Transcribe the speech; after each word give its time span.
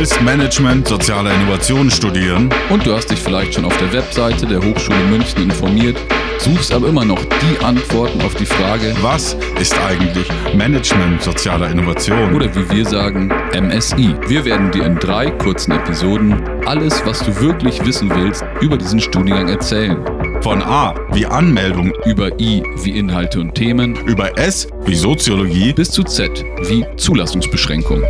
willst 0.00 0.22
Management 0.22 0.88
sozialer 0.88 1.30
Innovation 1.34 1.90
studieren 1.90 2.48
und 2.70 2.86
du 2.86 2.94
hast 2.94 3.10
dich 3.10 3.18
vielleicht 3.18 3.52
schon 3.52 3.66
auf 3.66 3.76
der 3.76 3.92
Webseite 3.92 4.46
der 4.46 4.58
Hochschule 4.58 4.98
München 5.10 5.42
informiert, 5.42 5.98
suchst 6.38 6.72
aber 6.72 6.88
immer 6.88 7.04
noch 7.04 7.22
die 7.22 7.62
Antworten 7.62 8.22
auf 8.22 8.34
die 8.34 8.46
Frage, 8.46 8.94
was 9.02 9.36
ist 9.60 9.78
eigentlich 9.80 10.26
Management 10.54 11.22
sozialer 11.22 11.70
Innovation? 11.70 12.34
Oder 12.34 12.46
wie 12.56 12.70
wir 12.70 12.86
sagen, 12.86 13.30
MSI. 13.52 14.14
Wir 14.26 14.42
werden 14.46 14.70
dir 14.70 14.86
in 14.86 14.96
drei 14.96 15.30
kurzen 15.32 15.72
Episoden 15.72 16.42
alles, 16.64 17.04
was 17.04 17.22
du 17.22 17.38
wirklich 17.38 17.84
wissen 17.84 18.10
willst, 18.14 18.42
über 18.62 18.78
diesen 18.78 19.00
Studiengang 19.00 19.48
erzählen. 19.48 19.98
Von 20.40 20.62
A 20.62 20.94
wie 21.12 21.26
Anmeldung, 21.26 21.92
über 22.06 22.40
I 22.40 22.62
wie 22.84 22.96
Inhalte 22.96 23.38
und 23.38 23.54
Themen, 23.54 23.96
über 24.06 24.38
S 24.38 24.66
wie 24.86 24.94
Soziologie 24.94 25.74
bis 25.74 25.90
zu 25.90 26.02
Z 26.04 26.42
wie 26.70 26.86
Zulassungsbeschränkung. 26.96 28.02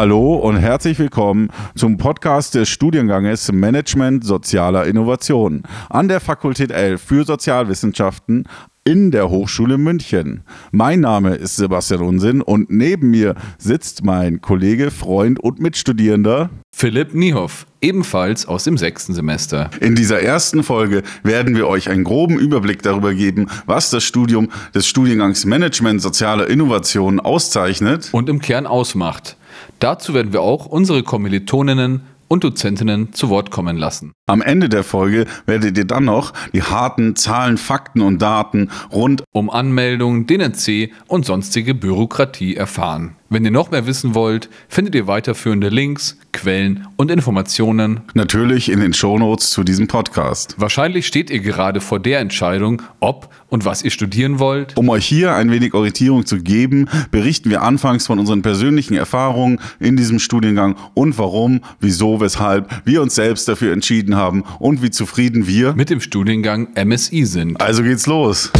Hallo 0.00 0.36
und 0.36 0.56
herzlich 0.56 0.98
willkommen 0.98 1.50
zum 1.74 1.98
Podcast 1.98 2.54
des 2.54 2.70
Studienganges 2.70 3.52
Management 3.52 4.24
sozialer 4.24 4.86
Innovation 4.86 5.62
an 5.90 6.08
der 6.08 6.20
Fakultät 6.20 6.70
11 6.70 7.02
für 7.02 7.24
Sozialwissenschaften 7.26 8.48
in 8.82 9.10
der 9.10 9.28
Hochschule 9.28 9.76
München. 9.76 10.42
Mein 10.72 11.00
Name 11.00 11.34
ist 11.34 11.56
Sebastian 11.56 12.00
Unsinn 12.00 12.40
und 12.40 12.70
neben 12.70 13.10
mir 13.10 13.34
sitzt 13.58 14.02
mein 14.02 14.40
Kollege, 14.40 14.90
Freund 14.90 15.38
und 15.38 15.60
Mitstudierender 15.60 16.48
Philipp 16.74 17.12
Niehoff, 17.12 17.66
ebenfalls 17.82 18.48
aus 18.48 18.64
dem 18.64 18.78
sechsten 18.78 19.12
Semester. 19.12 19.68
In 19.82 19.96
dieser 19.96 20.22
ersten 20.22 20.62
Folge 20.62 21.02
werden 21.24 21.54
wir 21.54 21.68
euch 21.68 21.90
einen 21.90 22.04
groben 22.04 22.38
Überblick 22.38 22.82
darüber 22.82 23.12
geben, 23.12 23.48
was 23.66 23.90
das 23.90 24.02
Studium 24.04 24.48
des 24.74 24.86
Studiengangs 24.86 25.44
Management 25.44 26.00
sozialer 26.00 26.48
Innovation 26.48 27.20
auszeichnet 27.20 28.08
und 28.12 28.30
im 28.30 28.40
Kern 28.40 28.66
ausmacht. 28.66 29.36
Dazu 29.80 30.12
werden 30.12 30.34
wir 30.34 30.42
auch 30.42 30.66
unsere 30.66 31.02
Kommilitoninnen 31.02 32.02
und 32.28 32.44
Dozentinnen 32.44 33.12
zu 33.12 33.28
Wort 33.30 33.50
kommen 33.50 33.76
lassen. 33.76 34.12
Am 34.26 34.42
Ende 34.42 34.68
der 34.68 34.84
Folge 34.84 35.26
werdet 35.46 35.76
ihr 35.76 35.86
dann 35.86 36.04
noch 36.04 36.32
die 36.52 36.62
harten 36.62 37.16
Zahlen, 37.16 37.58
Fakten 37.58 38.02
und 38.02 38.20
Daten 38.20 38.70
rund 38.92 39.24
um 39.32 39.50
Anmeldung, 39.50 40.26
DNC 40.26 40.92
und 41.08 41.24
sonstige 41.26 41.74
Bürokratie 41.74 42.54
erfahren. 42.54 43.16
Wenn 43.32 43.44
ihr 43.44 43.52
noch 43.52 43.70
mehr 43.70 43.86
wissen 43.86 44.16
wollt, 44.16 44.48
findet 44.68 44.96
ihr 44.96 45.06
weiterführende 45.06 45.68
Links, 45.68 46.18
Quellen 46.32 46.88
und 46.96 47.12
Informationen. 47.12 48.00
Natürlich 48.12 48.68
in 48.68 48.80
den 48.80 48.92
Shownotes 48.92 49.50
zu 49.50 49.62
diesem 49.62 49.86
Podcast. 49.86 50.56
Wahrscheinlich 50.58 51.06
steht 51.06 51.30
ihr 51.30 51.38
gerade 51.38 51.80
vor 51.80 52.00
der 52.00 52.18
Entscheidung, 52.18 52.82
ob 52.98 53.32
und 53.48 53.64
was 53.64 53.84
ihr 53.84 53.92
studieren 53.92 54.40
wollt. 54.40 54.76
Um 54.76 54.88
euch 54.88 55.06
hier 55.06 55.36
ein 55.36 55.52
wenig 55.52 55.74
Orientierung 55.74 56.26
zu 56.26 56.38
geben, 56.38 56.88
berichten 57.12 57.50
wir 57.50 57.62
anfangs 57.62 58.08
von 58.08 58.18
unseren 58.18 58.42
persönlichen 58.42 58.94
Erfahrungen 58.94 59.60
in 59.78 59.96
diesem 59.96 60.18
Studiengang 60.18 60.74
und 60.94 61.16
warum, 61.16 61.60
wieso, 61.78 62.20
weshalb 62.20 62.68
wir 62.84 63.00
uns 63.00 63.14
selbst 63.14 63.46
dafür 63.46 63.72
entschieden 63.72 64.16
haben 64.16 64.42
und 64.58 64.82
wie 64.82 64.90
zufrieden 64.90 65.46
wir 65.46 65.74
mit 65.74 65.88
dem 65.88 66.00
Studiengang 66.00 66.70
MSI 66.74 67.24
sind. 67.26 67.60
Also 67.60 67.84
geht's 67.84 68.08
los. 68.08 68.50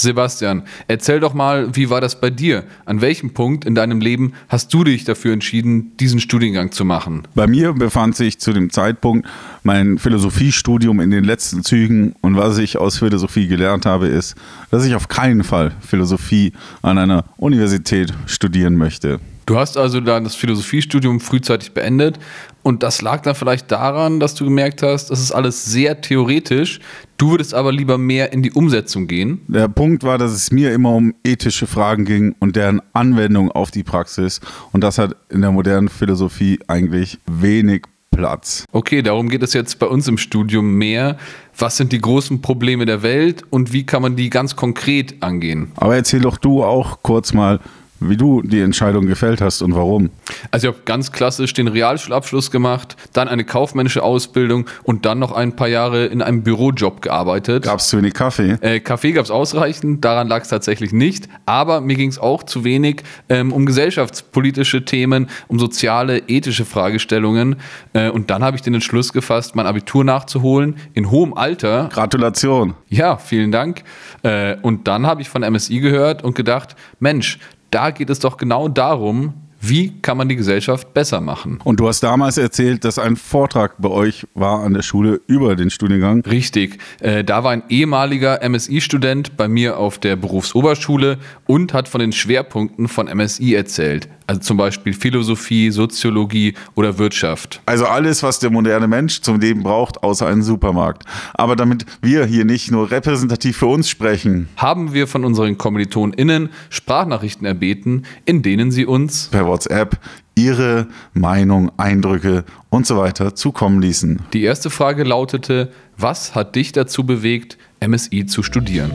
Sebastian, 0.00 0.62
erzähl 0.88 1.20
doch 1.20 1.34
mal, 1.34 1.74
wie 1.76 1.90
war 1.90 2.00
das 2.00 2.20
bei 2.20 2.30
dir? 2.30 2.64
An 2.84 3.00
welchem 3.00 3.32
Punkt 3.34 3.64
in 3.64 3.74
deinem 3.74 4.00
Leben 4.00 4.32
hast 4.48 4.72
du 4.74 4.84
dich 4.84 5.04
dafür 5.04 5.32
entschieden, 5.32 5.96
diesen 5.98 6.20
Studiengang 6.20 6.72
zu 6.72 6.84
machen? 6.84 7.28
Bei 7.34 7.46
mir 7.46 7.72
befand 7.72 8.16
sich 8.16 8.38
zu 8.40 8.52
dem 8.52 8.70
Zeitpunkt 8.70 9.28
mein 9.62 9.98
Philosophiestudium 9.98 11.00
in 11.00 11.10
den 11.10 11.24
letzten 11.24 11.62
Zügen 11.62 12.14
und 12.20 12.36
was 12.36 12.58
ich 12.58 12.78
aus 12.78 12.98
Philosophie 12.98 13.46
gelernt 13.46 13.86
habe, 13.86 14.08
ist, 14.08 14.34
dass 14.70 14.84
ich 14.84 14.94
auf 14.94 15.08
keinen 15.08 15.44
Fall 15.44 15.72
Philosophie 15.80 16.52
an 16.82 16.98
einer 16.98 17.24
Universität 17.36 18.12
studieren 18.26 18.76
möchte. 18.76 19.20
Du 19.50 19.58
hast 19.58 19.76
also 19.76 20.00
dann 20.00 20.22
das 20.22 20.36
Philosophiestudium 20.36 21.18
frühzeitig 21.18 21.72
beendet 21.72 22.20
und 22.62 22.84
das 22.84 23.02
lag 23.02 23.22
dann 23.22 23.34
vielleicht 23.34 23.72
daran, 23.72 24.20
dass 24.20 24.36
du 24.36 24.44
gemerkt 24.44 24.80
hast, 24.82 25.10
das 25.10 25.18
ist 25.18 25.32
alles 25.32 25.64
sehr 25.64 26.00
theoretisch. 26.00 26.78
Du 27.20 27.32
würdest 27.32 27.52
aber 27.52 27.70
lieber 27.70 27.98
mehr 27.98 28.32
in 28.32 28.42
die 28.42 28.50
Umsetzung 28.50 29.06
gehen. 29.06 29.42
Der 29.46 29.68
Punkt 29.68 30.04
war, 30.04 30.16
dass 30.16 30.32
es 30.32 30.50
mir 30.52 30.72
immer 30.72 30.94
um 30.94 31.12
ethische 31.22 31.66
Fragen 31.66 32.06
ging 32.06 32.34
und 32.38 32.56
deren 32.56 32.80
Anwendung 32.94 33.52
auf 33.52 33.70
die 33.70 33.82
Praxis. 33.82 34.40
Und 34.72 34.82
das 34.82 34.96
hat 34.96 35.14
in 35.28 35.42
der 35.42 35.52
modernen 35.52 35.90
Philosophie 35.90 36.60
eigentlich 36.66 37.18
wenig 37.30 37.82
Platz. 38.10 38.64
Okay, 38.72 39.02
darum 39.02 39.28
geht 39.28 39.42
es 39.42 39.52
jetzt 39.52 39.78
bei 39.78 39.86
uns 39.86 40.08
im 40.08 40.16
Studium 40.16 40.76
mehr. 40.76 41.18
Was 41.58 41.76
sind 41.76 41.92
die 41.92 42.00
großen 42.00 42.40
Probleme 42.40 42.86
der 42.86 43.02
Welt 43.02 43.44
und 43.50 43.74
wie 43.74 43.84
kann 43.84 44.00
man 44.00 44.16
die 44.16 44.30
ganz 44.30 44.56
konkret 44.56 45.22
angehen? 45.22 45.72
Aber 45.76 45.94
erzähl 45.96 46.20
doch 46.20 46.38
du 46.38 46.64
auch 46.64 47.02
kurz 47.02 47.34
mal, 47.34 47.60
wie 48.00 48.16
du 48.16 48.42
die 48.42 48.60
Entscheidung 48.60 49.06
gefällt 49.06 49.40
hast 49.40 49.62
und 49.62 49.74
warum. 49.74 50.10
Also 50.50 50.68
ich 50.68 50.74
habe 50.74 50.84
ganz 50.84 51.12
klassisch 51.12 51.52
den 51.52 51.68
Realschulabschluss 51.68 52.50
gemacht, 52.50 52.96
dann 53.12 53.28
eine 53.28 53.44
kaufmännische 53.44 54.02
Ausbildung 54.02 54.66
und 54.82 55.04
dann 55.04 55.18
noch 55.18 55.32
ein 55.32 55.54
paar 55.54 55.68
Jahre 55.68 56.06
in 56.06 56.22
einem 56.22 56.42
Bürojob 56.42 57.02
gearbeitet. 57.02 57.64
Gab 57.64 57.80
es 57.80 57.88
zu 57.88 57.98
wenig 57.98 58.14
Kaffee? 58.14 58.56
Äh, 58.60 58.80
Kaffee 58.80 59.12
gab 59.12 59.24
es 59.24 59.30
ausreichend, 59.30 60.04
daran 60.04 60.28
lag 60.28 60.42
es 60.42 60.48
tatsächlich 60.48 60.92
nicht, 60.92 61.28
aber 61.46 61.80
mir 61.80 61.96
ging 61.96 62.08
es 62.08 62.18
auch 62.18 62.42
zu 62.42 62.64
wenig 62.64 63.02
ähm, 63.28 63.52
um 63.52 63.66
gesellschaftspolitische 63.66 64.84
Themen, 64.84 65.28
um 65.48 65.58
soziale, 65.58 66.22
ethische 66.28 66.64
Fragestellungen 66.64 67.56
äh, 67.92 68.08
und 68.08 68.30
dann 68.30 68.42
habe 68.42 68.56
ich 68.56 68.62
den 68.62 68.74
Entschluss 68.74 69.12
gefasst, 69.12 69.54
mein 69.54 69.66
Abitur 69.66 70.04
nachzuholen 70.04 70.76
in 70.94 71.10
hohem 71.10 71.34
Alter. 71.34 71.88
Gratulation. 71.92 72.74
Ja, 72.88 73.16
vielen 73.16 73.52
Dank. 73.52 73.82
Äh, 74.22 74.56
und 74.62 74.88
dann 74.88 75.06
habe 75.06 75.22
ich 75.22 75.28
von 75.28 75.42
MSI 75.42 75.80
gehört 75.80 76.22
und 76.22 76.34
gedacht, 76.34 76.76
Mensch, 76.98 77.38
da 77.70 77.90
geht 77.90 78.10
es 78.10 78.18
doch 78.18 78.36
genau 78.36 78.68
darum, 78.68 79.34
wie 79.60 79.92
kann 80.00 80.16
man 80.16 80.28
die 80.28 80.36
Gesellschaft 80.36 80.94
besser 80.94 81.20
machen? 81.20 81.58
Und 81.64 81.80
du 81.80 81.88
hast 81.88 82.02
damals 82.02 82.38
erzählt, 82.38 82.84
dass 82.84 82.98
ein 82.98 83.16
Vortrag 83.16 83.74
bei 83.78 83.90
euch 83.90 84.26
war 84.34 84.62
an 84.62 84.72
der 84.72 84.82
Schule 84.82 85.20
über 85.26 85.54
den 85.54 85.70
Studiengang. 85.70 86.22
Richtig. 86.22 86.78
Äh, 87.00 87.24
da 87.24 87.44
war 87.44 87.52
ein 87.52 87.62
ehemaliger 87.68 88.40
MSI-Student 88.48 89.36
bei 89.36 89.48
mir 89.48 89.78
auf 89.78 89.98
der 89.98 90.16
Berufsoberschule 90.16 91.18
und 91.46 91.74
hat 91.74 91.88
von 91.88 92.00
den 92.00 92.12
Schwerpunkten 92.12 92.88
von 92.88 93.06
MSI 93.06 93.54
erzählt. 93.54 94.08
Also 94.30 94.42
zum 94.42 94.56
Beispiel 94.58 94.92
Philosophie, 94.92 95.72
Soziologie 95.72 96.54
oder 96.76 96.98
Wirtschaft. 96.98 97.60
Also 97.66 97.86
alles, 97.86 98.22
was 98.22 98.38
der 98.38 98.50
moderne 98.50 98.86
Mensch 98.86 99.22
zum 99.22 99.40
Leben 99.40 99.64
braucht, 99.64 100.04
außer 100.04 100.24
einen 100.28 100.44
Supermarkt. 100.44 101.02
Aber 101.34 101.56
damit 101.56 101.84
wir 102.00 102.24
hier 102.26 102.44
nicht 102.44 102.70
nur 102.70 102.92
repräsentativ 102.92 103.56
für 103.56 103.66
uns 103.66 103.88
sprechen, 103.88 104.48
haben 104.56 104.94
wir 104.94 105.08
von 105.08 105.24
unseren 105.24 105.58
KommilitonInnen 105.58 106.50
Sprachnachrichten 106.68 107.44
erbeten, 107.44 108.04
in 108.24 108.42
denen 108.42 108.70
sie 108.70 108.86
uns 108.86 109.30
per 109.32 109.49
WhatsApp 109.50 109.98
ihre 110.34 110.86
Meinung, 111.12 111.70
Eindrücke 111.76 112.44
und 112.70 112.86
so 112.86 112.96
weiter 112.96 113.34
zukommen 113.34 113.82
ließen. 113.82 114.22
Die 114.32 114.42
erste 114.42 114.70
Frage 114.70 115.04
lautete, 115.04 115.70
was 115.96 116.34
hat 116.34 116.56
dich 116.56 116.72
dazu 116.72 117.04
bewegt, 117.04 117.58
MSI 117.86 118.26
zu 118.26 118.42
studieren? 118.42 118.92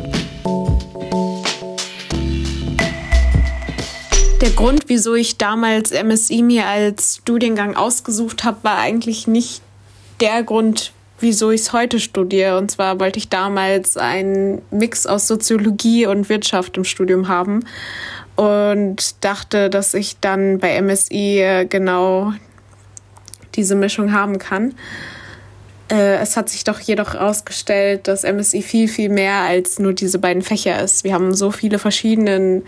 Der 4.42 4.50
Grund, 4.52 4.86
wieso 4.88 5.16
ich 5.16 5.38
damals 5.38 5.92
MSI 5.92 6.42
mir 6.42 6.68
als 6.68 7.18
Studiengang 7.22 7.76
ausgesucht 7.76 8.44
habe, 8.44 8.58
war 8.64 8.78
eigentlich 8.78 9.28
nicht 9.28 9.62
der 10.20 10.44
Grund, 10.44 10.94
wieso 11.20 11.52
ich 11.52 11.62
es 11.62 11.74
heute 11.74 12.00
studiere. 12.00 12.58
Und 12.58 12.70
zwar 12.72 13.00
wollte 13.00 13.18
ich 13.18 13.30
damals 13.30 13.98
einen 13.98 14.62
Mix 14.72 15.08
aus 15.08 15.28
Soziologie 15.28 16.06
und 16.06 16.30
Wirtschaft 16.30 16.78
im 16.78 16.84
Studium 16.84 17.28
haben 17.28 17.62
und 18.36 19.24
dachte, 19.24 19.70
dass 19.70 19.94
ich 19.94 20.20
dann 20.20 20.60
bei 20.60 20.82
MSI 20.82 21.40
äh, 21.40 21.66
genau 21.66 22.34
diese 23.56 23.76
Mischung 23.76 24.12
haben 24.12 24.40
kann. 24.40 24.74
Äh, 25.90 26.18
es 26.18 26.36
hat 26.36 26.50
sich 26.50 26.64
doch 26.64 26.80
jedoch 26.80 27.14
herausgestellt, 27.14 28.08
dass 28.08 28.24
MSI 28.24 28.62
viel, 28.62 28.88
viel 28.88 29.10
mehr 29.10 29.42
als 29.42 29.80
nur 29.80 29.94
diese 29.94 30.20
beiden 30.20 30.42
Fächer 30.42 30.82
ist. 30.82 31.04
Wir 31.04 31.14
haben 31.14 31.34
so 31.34 31.52
viele 31.52 31.80
verschiedene 31.80 32.64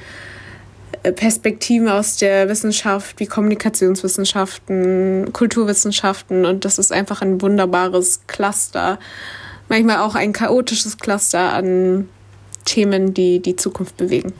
äh, 1.03 1.11
Perspektiven 1.11 1.89
aus 1.89 2.17
der 2.17 2.47
Wissenschaft 2.47 3.19
wie 3.19 3.25
Kommunikationswissenschaften, 3.25 5.33
Kulturwissenschaften 5.33 6.45
und 6.45 6.63
das 6.63 6.77
ist 6.77 6.91
einfach 6.91 7.21
ein 7.21 7.41
wunderbares 7.41 8.21
Cluster. 8.27 8.99
Manchmal 9.67 9.97
auch 9.97 10.15
ein 10.15 10.31
chaotisches 10.31 10.97
Cluster 10.97 11.53
an 11.53 12.07
Themen, 12.65 13.13
die 13.13 13.41
die 13.41 13.55
Zukunft 13.55 13.97
bewegen. 13.97 14.33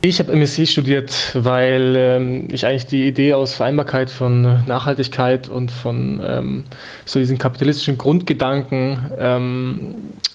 Ich 0.00 0.20
habe 0.20 0.30
MSc 0.32 0.68
studiert, 0.68 1.32
weil 1.34 1.96
ähm, 1.96 2.48
ich 2.52 2.64
eigentlich 2.64 2.86
die 2.86 3.08
Idee 3.08 3.34
aus 3.34 3.54
Vereinbarkeit 3.54 4.10
von 4.10 4.42
Nachhaltigkeit 4.64 5.48
und 5.48 5.72
von 5.72 6.20
ähm, 6.24 6.64
so 7.04 7.18
diesen 7.18 7.36
kapitalistischen 7.36 7.98
Grundgedanken 7.98 9.10
ähm, 9.18 9.94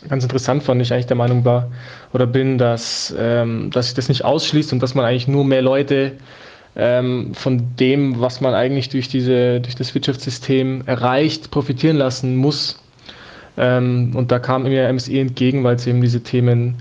ganz 0.10 0.24
interessant 0.24 0.64
fand. 0.64 0.82
Ich 0.82 0.92
eigentlich 0.92 1.06
der 1.06 1.16
Meinung 1.16 1.46
war 1.46 1.72
oder 2.12 2.28
bin, 2.28 2.58
dass, 2.58 3.16
ähm, 3.18 3.70
dass 3.72 3.86
sich 3.86 3.96
das 3.96 4.10
nicht 4.10 4.26
ausschließt 4.26 4.74
und 4.74 4.84
dass 4.84 4.96
man 4.96 5.06
eigentlich 5.06 5.30
nur 5.30 5.46
mehr 5.46 5.62
Leute 5.62 6.12
ähm, 6.76 7.34
von 7.34 7.74
dem, 7.80 8.20
was 8.20 8.42
man 8.42 8.54
eigentlich 8.54 8.90
durch, 8.90 9.08
diese, 9.08 9.62
durch 9.62 9.76
das 9.76 9.96
Wirtschaftssystem 9.96 10.84
erreicht, 10.88 11.52
profitieren 11.52 11.96
lassen 11.96 12.36
muss 12.36 12.83
und 13.56 14.28
da 14.30 14.40
kam 14.40 14.64
mir 14.64 14.92
MSI 14.92 15.20
entgegen, 15.20 15.64
weil 15.64 15.76
es 15.76 15.86
eben 15.86 16.02
diese 16.02 16.22
Themen 16.22 16.76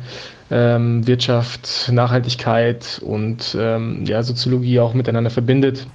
ähm, 0.51 1.07
Wirtschaft, 1.07 1.91
Nachhaltigkeit 1.93 3.01
und 3.05 3.57
ähm, 3.59 4.05
ja, 4.07 4.23
Soziologie 4.23 4.81
auch 4.81 4.95
miteinander 4.95 5.31
verbindet. 5.31 5.87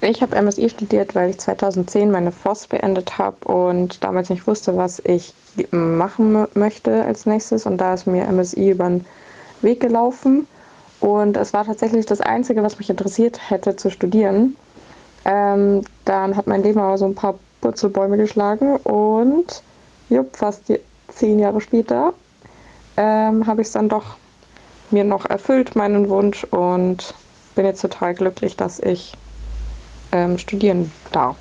Ich 0.00 0.20
habe 0.20 0.40
MSI 0.40 0.68
studiert, 0.68 1.14
weil 1.14 1.30
ich 1.30 1.38
2010 1.38 2.10
meine 2.10 2.30
FOS 2.30 2.66
beendet 2.66 3.16
habe 3.16 3.48
und 3.48 4.04
damals 4.04 4.28
nicht 4.28 4.46
wusste, 4.46 4.76
was 4.76 5.00
ich 5.04 5.32
machen 5.70 6.46
möchte 6.54 7.04
als 7.04 7.24
nächstes. 7.24 7.64
Und 7.64 7.78
da 7.78 7.94
ist 7.94 8.06
mir 8.06 8.26
MSI 8.30 8.72
über 8.72 8.84
den 8.84 9.06
Weg 9.62 9.80
gelaufen. 9.80 10.46
Und 11.00 11.36
es 11.36 11.52
war 11.52 11.64
tatsächlich 11.64 12.06
das 12.06 12.20
Einzige, 12.20 12.62
was 12.62 12.78
mich 12.78 12.90
interessiert 12.90 13.50
hätte 13.50 13.76
zu 13.76 13.90
studieren. 13.90 14.56
Ähm, 15.24 15.82
dann 16.04 16.36
hat 16.36 16.46
mein 16.46 16.62
Leben 16.62 16.80
aber 16.80 16.98
so 16.98 17.06
ein 17.06 17.14
paar 17.14 17.38
Purzelbäume 17.62 18.18
geschlagen 18.18 18.76
und 18.76 19.62
jupp, 20.08 20.36
fast 20.36 20.72
zehn 21.08 21.38
Jahre 21.38 21.60
später 21.60 22.14
ähm, 22.96 23.46
habe 23.46 23.62
ich 23.62 23.68
es 23.68 23.72
dann 23.72 23.88
doch 23.88 24.16
mir 24.90 25.04
noch 25.04 25.26
erfüllt, 25.26 25.76
meinen 25.76 26.08
Wunsch 26.08 26.44
und 26.44 27.14
bin 27.54 27.64
jetzt 27.66 27.80
total 27.82 28.14
glücklich, 28.14 28.56
dass 28.56 28.80
ich 28.80 29.12
ähm, 30.12 30.38
studieren 30.38 30.90
darf. 31.12 31.36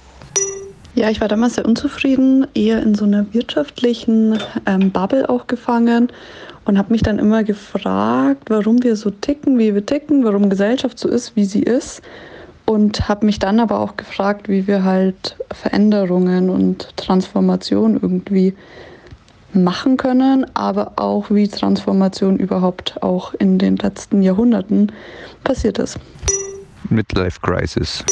Ja, 0.95 1.09
ich 1.09 1.21
war 1.21 1.27
damals 1.27 1.55
sehr 1.55 1.65
unzufrieden, 1.65 2.45
eher 2.53 2.83
in 2.83 2.93
so 2.93 3.05
einer 3.05 3.33
wirtschaftlichen 3.33 4.39
ähm, 4.67 4.91
Bubble 4.91 5.27
auch 5.27 5.47
gefangen 5.47 6.11
und 6.65 6.77
habe 6.77 6.91
mich 6.91 7.01
dann 7.01 7.17
immer 7.17 7.43
gefragt, 7.43 8.49
warum 8.49 8.83
wir 8.83 8.95
so 8.95 9.09
ticken, 9.09 9.57
wie 9.57 9.73
wir 9.73 9.85
ticken, 9.85 10.23
warum 10.23 10.49
Gesellschaft 10.49 10.99
so 10.99 11.09
ist, 11.09 11.35
wie 11.35 11.45
sie 11.45 11.63
ist. 11.63 12.01
Und 12.65 13.09
habe 13.09 13.25
mich 13.25 13.39
dann 13.39 13.59
aber 13.59 13.79
auch 13.79 13.97
gefragt, 13.97 14.47
wie 14.47 14.67
wir 14.67 14.83
halt 14.83 15.37
Veränderungen 15.51 16.49
und 16.49 16.95
Transformation 16.95 17.99
irgendwie 18.01 18.53
machen 19.53 19.97
können, 19.97 20.45
aber 20.55 20.93
auch 20.95 21.29
wie 21.29 21.47
Transformation 21.47 22.37
überhaupt 22.37 23.01
auch 23.03 23.33
in 23.33 23.59
den 23.59 23.77
letzten 23.77 24.21
Jahrhunderten 24.21 24.91
passiert 25.43 25.79
ist. 25.79 25.99
Midlife 26.89 27.39
Crisis. 27.41 28.03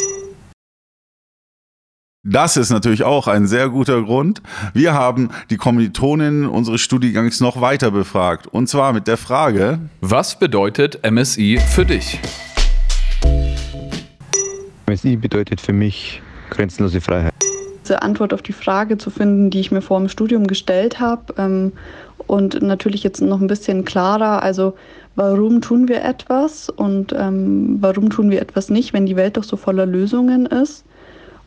Das 2.24 2.56
ist 2.56 2.70
natürlich 2.70 3.02
auch 3.02 3.26
ein 3.26 3.48
sehr 3.48 3.68
guter 3.68 4.00
Grund. 4.02 4.42
Wir 4.74 4.94
haben 4.94 5.30
die 5.50 5.56
Kommilitoninnen 5.56 6.46
unseres 6.46 6.80
Studiengangs 6.80 7.40
noch 7.40 7.60
weiter 7.60 7.90
befragt. 7.90 8.46
Und 8.46 8.68
zwar 8.68 8.92
mit 8.92 9.08
der 9.08 9.16
Frage: 9.16 9.80
Was 10.00 10.38
bedeutet 10.38 11.00
MSI 11.10 11.58
für 11.58 11.84
dich? 11.84 12.20
MSI 14.86 15.16
bedeutet 15.16 15.60
für 15.60 15.72
mich 15.72 16.22
grenzenlose 16.50 17.00
Freiheit. 17.00 17.32
Diese 17.82 18.02
Antwort 18.02 18.32
auf 18.32 18.42
die 18.42 18.52
Frage 18.52 18.98
zu 18.98 19.10
finden, 19.10 19.50
die 19.50 19.60
ich 19.60 19.72
mir 19.72 19.82
vor 19.82 19.98
dem 19.98 20.08
Studium 20.08 20.46
gestellt 20.46 21.00
habe. 21.00 21.34
Ähm, 21.38 21.72
und 22.26 22.62
natürlich 22.62 23.02
jetzt 23.02 23.20
noch 23.20 23.40
ein 23.40 23.48
bisschen 23.48 23.84
klarer. 23.84 24.42
Also, 24.42 24.74
warum 25.16 25.60
tun 25.60 25.88
wir 25.88 26.04
etwas 26.04 26.68
und 26.68 27.12
ähm, 27.18 27.78
warum 27.80 28.10
tun 28.10 28.30
wir 28.30 28.40
etwas 28.40 28.70
nicht, 28.70 28.92
wenn 28.92 29.06
die 29.06 29.16
Welt 29.16 29.36
doch 29.36 29.44
so 29.44 29.56
voller 29.56 29.86
Lösungen 29.86 30.46
ist? 30.46 30.84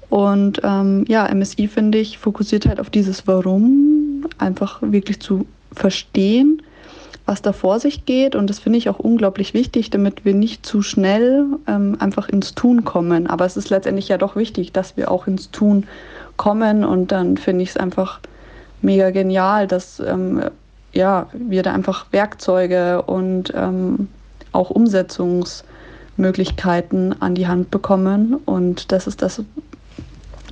Und 0.09 0.61
ähm, 0.63 1.05
ja, 1.07 1.33
MSI, 1.33 1.67
finde 1.67 1.97
ich, 1.97 2.17
fokussiert 2.17 2.67
halt 2.67 2.79
auf 2.79 2.89
dieses 2.89 3.27
Warum, 3.27 4.27
einfach 4.37 4.81
wirklich 4.81 5.19
zu 5.19 5.47
verstehen, 5.73 6.61
was 7.25 7.41
da 7.41 7.53
vor 7.53 7.79
sich 7.79 8.05
geht. 8.05 8.35
Und 8.35 8.49
das 8.49 8.59
finde 8.59 8.77
ich 8.77 8.89
auch 8.89 8.99
unglaublich 8.99 9.53
wichtig, 9.53 9.89
damit 9.89 10.25
wir 10.25 10.33
nicht 10.33 10.65
zu 10.65 10.81
schnell 10.81 11.45
ähm, 11.67 11.95
einfach 11.99 12.27
ins 12.29 12.55
Tun 12.55 12.85
kommen. 12.85 13.27
Aber 13.27 13.45
es 13.45 13.57
ist 13.57 13.69
letztendlich 13.69 14.07
ja 14.09 14.17
doch 14.17 14.35
wichtig, 14.35 14.71
dass 14.71 14.97
wir 14.97 15.11
auch 15.11 15.27
ins 15.27 15.51
Tun 15.51 15.85
kommen. 16.37 16.83
Und 16.83 17.11
dann 17.11 17.37
finde 17.37 17.61
ich 17.63 17.69
es 17.69 17.77
einfach 17.77 18.19
mega 18.81 19.09
genial, 19.09 19.67
dass 19.67 19.99
ähm, 19.99 20.43
ja, 20.93 21.27
wir 21.33 21.63
da 21.63 21.73
einfach 21.73 22.05
Werkzeuge 22.11 23.01
und 23.01 23.51
ähm, 23.55 24.07
auch 24.51 24.69
Umsetzungsmöglichkeiten 24.69 27.19
an 27.21 27.33
die 27.35 27.47
Hand 27.47 27.71
bekommen. 27.71 28.35
Und 28.45 28.91
das 28.91 29.07
ist 29.07 29.23
das, 29.23 29.41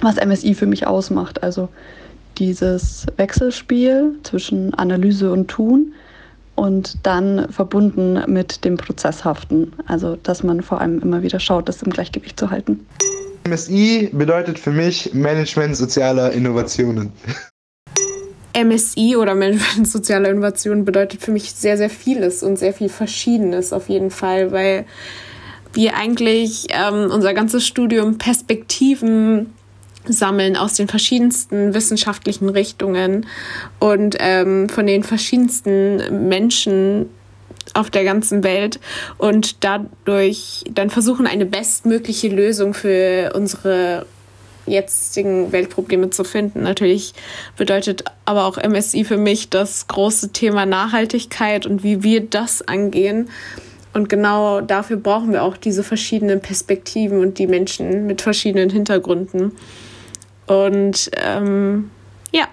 was 0.02 0.16
MSI 0.16 0.56
für 0.56 0.66
mich 0.66 0.88
ausmacht. 0.88 1.44
Also 1.44 1.70
dieses 2.40 3.06
Wechselspiel 3.18 4.16
zwischen 4.24 4.74
Analyse 4.74 5.32
und 5.32 5.50
Tun 5.50 5.94
und 6.56 6.98
dann 7.04 7.52
verbunden 7.52 8.22
mit 8.28 8.64
dem 8.66 8.78
Prozesshaften. 8.78 9.74
Also 9.86 10.16
dass 10.16 10.44
man 10.44 10.62
vor 10.62 10.82
allem 10.82 11.00
immer 11.00 11.22
wieder 11.24 11.40
schaut, 11.40 11.68
das 11.70 11.82
im 11.82 11.92
Gleichgewicht 11.92 12.40
zu 12.40 12.50
halten. 12.50 12.86
MSI 13.48 14.10
bedeutet 14.14 14.58
für 14.58 14.72
mich 14.72 15.14
Management 15.14 15.76
sozialer 15.76 16.32
Innovationen. 16.32 17.12
MSI 18.56 19.16
oder 19.16 19.36
Management 19.36 19.88
sozialer 19.88 20.30
Innovationen 20.30 20.86
bedeutet 20.86 21.22
für 21.22 21.32
mich 21.32 21.52
sehr, 21.52 21.78
sehr 21.78 21.90
vieles 21.90 22.44
und 22.44 22.58
sehr 22.58 22.74
viel 22.74 22.90
Verschiedenes 22.90 23.74
auf 23.74 23.90
jeden 23.90 24.12
Fall, 24.12 24.52
weil 24.52 24.86
wir 25.74 25.96
eigentlich 25.96 26.68
ähm, 26.70 27.10
unser 27.12 27.34
ganzes 27.34 27.66
Studium 27.66 28.20
Perspektiven 28.20 29.54
sammeln 30.08 30.58
aus 30.58 30.74
den 30.74 30.88
verschiedensten 30.88 31.74
wissenschaftlichen 31.74 32.50
Richtungen 32.50 33.26
und 33.80 34.16
ähm, 34.20 34.70
von 34.70 34.88
den 34.88 35.04
verschiedensten 35.04 36.28
Menschen 36.28 37.10
auf 37.74 37.90
der 37.90 38.04
ganzen 38.04 38.44
Welt 38.44 38.80
und 39.18 39.64
dadurch 39.64 40.64
dann 40.70 40.90
versuchen, 40.90 41.28
eine 41.28 41.46
bestmögliche 41.46 42.28
Lösung 42.28 42.74
für 42.74 43.32
unsere 43.34 44.06
jetzigen 44.66 45.52
Weltprobleme 45.52 46.10
zu 46.10 46.24
finden. 46.24 46.64
Natürlich 46.64 47.14
bedeutet 47.58 48.04
aber 48.26 48.46
auch 48.46 48.58
MSI 48.58 49.04
für 49.04 49.18
mich 49.18 49.50
das 49.50 49.88
große 49.88 50.32
Thema 50.32 50.66
Nachhaltigkeit 50.66 51.66
und 51.66 51.84
wie 51.84 52.04
wir 52.04 52.22
das 52.22 52.62
angehen. 52.62 53.30
Und 53.94 54.10
genau 54.10 54.62
dafür 54.62 54.98
brauchen 54.98 55.34
wir 55.34 55.44
auch 55.44 55.58
diese 55.58 55.84
verschiedenen 55.84 56.42
Perspektiven 56.42 57.20
und 57.20 57.38
die 57.38 57.48
Menschen 57.48 58.08
mit 58.08 58.22
verschiedenen 58.22 58.70
Hintergründen. 58.70 59.52
Und 60.46 61.10
ähm, 61.18 61.90
ja. 62.32 62.48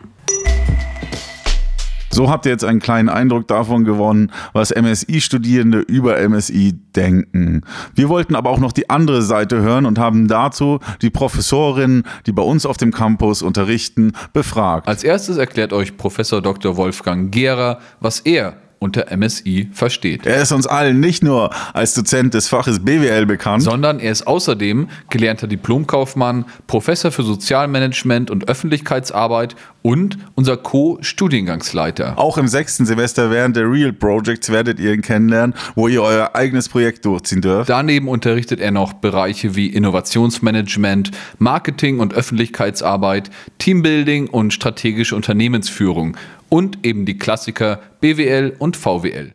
So 2.12 2.28
habt 2.28 2.44
ihr 2.44 2.52
jetzt 2.52 2.64
einen 2.64 2.80
kleinen 2.80 3.08
Eindruck 3.08 3.46
davon 3.46 3.84
gewonnen, 3.84 4.32
was 4.52 4.74
MSI-Studierende 4.74 5.78
über 5.78 6.28
MSI 6.28 6.74
denken. 6.94 7.62
Wir 7.94 8.08
wollten 8.08 8.34
aber 8.34 8.50
auch 8.50 8.58
noch 8.58 8.72
die 8.72 8.90
andere 8.90 9.22
Seite 9.22 9.62
hören 9.62 9.86
und 9.86 9.98
haben 9.98 10.26
dazu 10.26 10.80
die 11.02 11.10
Professorinnen, 11.10 12.02
die 12.26 12.32
bei 12.32 12.42
uns 12.42 12.66
auf 12.66 12.76
dem 12.76 12.90
Campus 12.92 13.42
unterrichten, 13.42 14.12
befragt. 14.32 14.88
Als 14.88 15.04
erstes 15.04 15.36
erklärt 15.36 15.72
euch 15.72 15.96
Professor 15.96 16.42
Dr. 16.42 16.76
Wolfgang 16.76 17.30
Gehrer, 17.32 17.78
was 18.00 18.18
er 18.20 18.56
unter 18.80 19.14
MSI 19.14 19.68
versteht. 19.72 20.24
Er 20.24 20.40
ist 20.40 20.52
uns 20.52 20.66
allen 20.66 21.00
nicht 21.00 21.22
nur 21.22 21.50
als 21.74 21.92
Dozent 21.92 22.32
des 22.32 22.48
Faches 22.48 22.82
BWL 22.82 23.26
bekannt, 23.26 23.62
sondern 23.62 24.00
er 24.00 24.10
ist 24.10 24.26
außerdem 24.26 24.88
gelernter 25.10 25.46
Diplomkaufmann, 25.46 26.46
Professor 26.66 27.12
für 27.12 27.22
Sozialmanagement 27.22 28.30
und 28.30 28.48
Öffentlichkeitsarbeit 28.48 29.54
und 29.82 30.16
unser 30.34 30.56
Co-Studiengangsleiter. 30.56 32.18
Auch 32.18 32.38
im 32.38 32.48
sechsten 32.48 32.86
Semester 32.86 33.30
während 33.30 33.54
der 33.54 33.70
Real 33.70 33.92
Projects 33.92 34.50
werdet 34.50 34.80
ihr 34.80 34.94
ihn 34.94 35.02
kennenlernen, 35.02 35.54
wo 35.74 35.86
ihr 35.86 36.02
euer 36.02 36.30
eigenes 36.34 36.70
Projekt 36.70 37.04
durchziehen 37.04 37.42
dürft. 37.42 37.68
Daneben 37.68 38.08
unterrichtet 38.08 38.60
er 38.60 38.70
noch 38.70 38.94
Bereiche 38.94 39.56
wie 39.56 39.66
Innovationsmanagement, 39.66 41.10
Marketing 41.38 41.98
und 41.98 42.14
Öffentlichkeitsarbeit, 42.14 43.30
Teambuilding 43.58 44.28
und 44.28 44.54
strategische 44.54 45.16
Unternehmensführung 45.16 46.16
und 46.50 46.84
eben 46.84 47.06
die 47.06 47.16
Klassiker 47.16 47.80
BWL 48.00 48.54
und 48.58 48.76
VWL. 48.76 49.32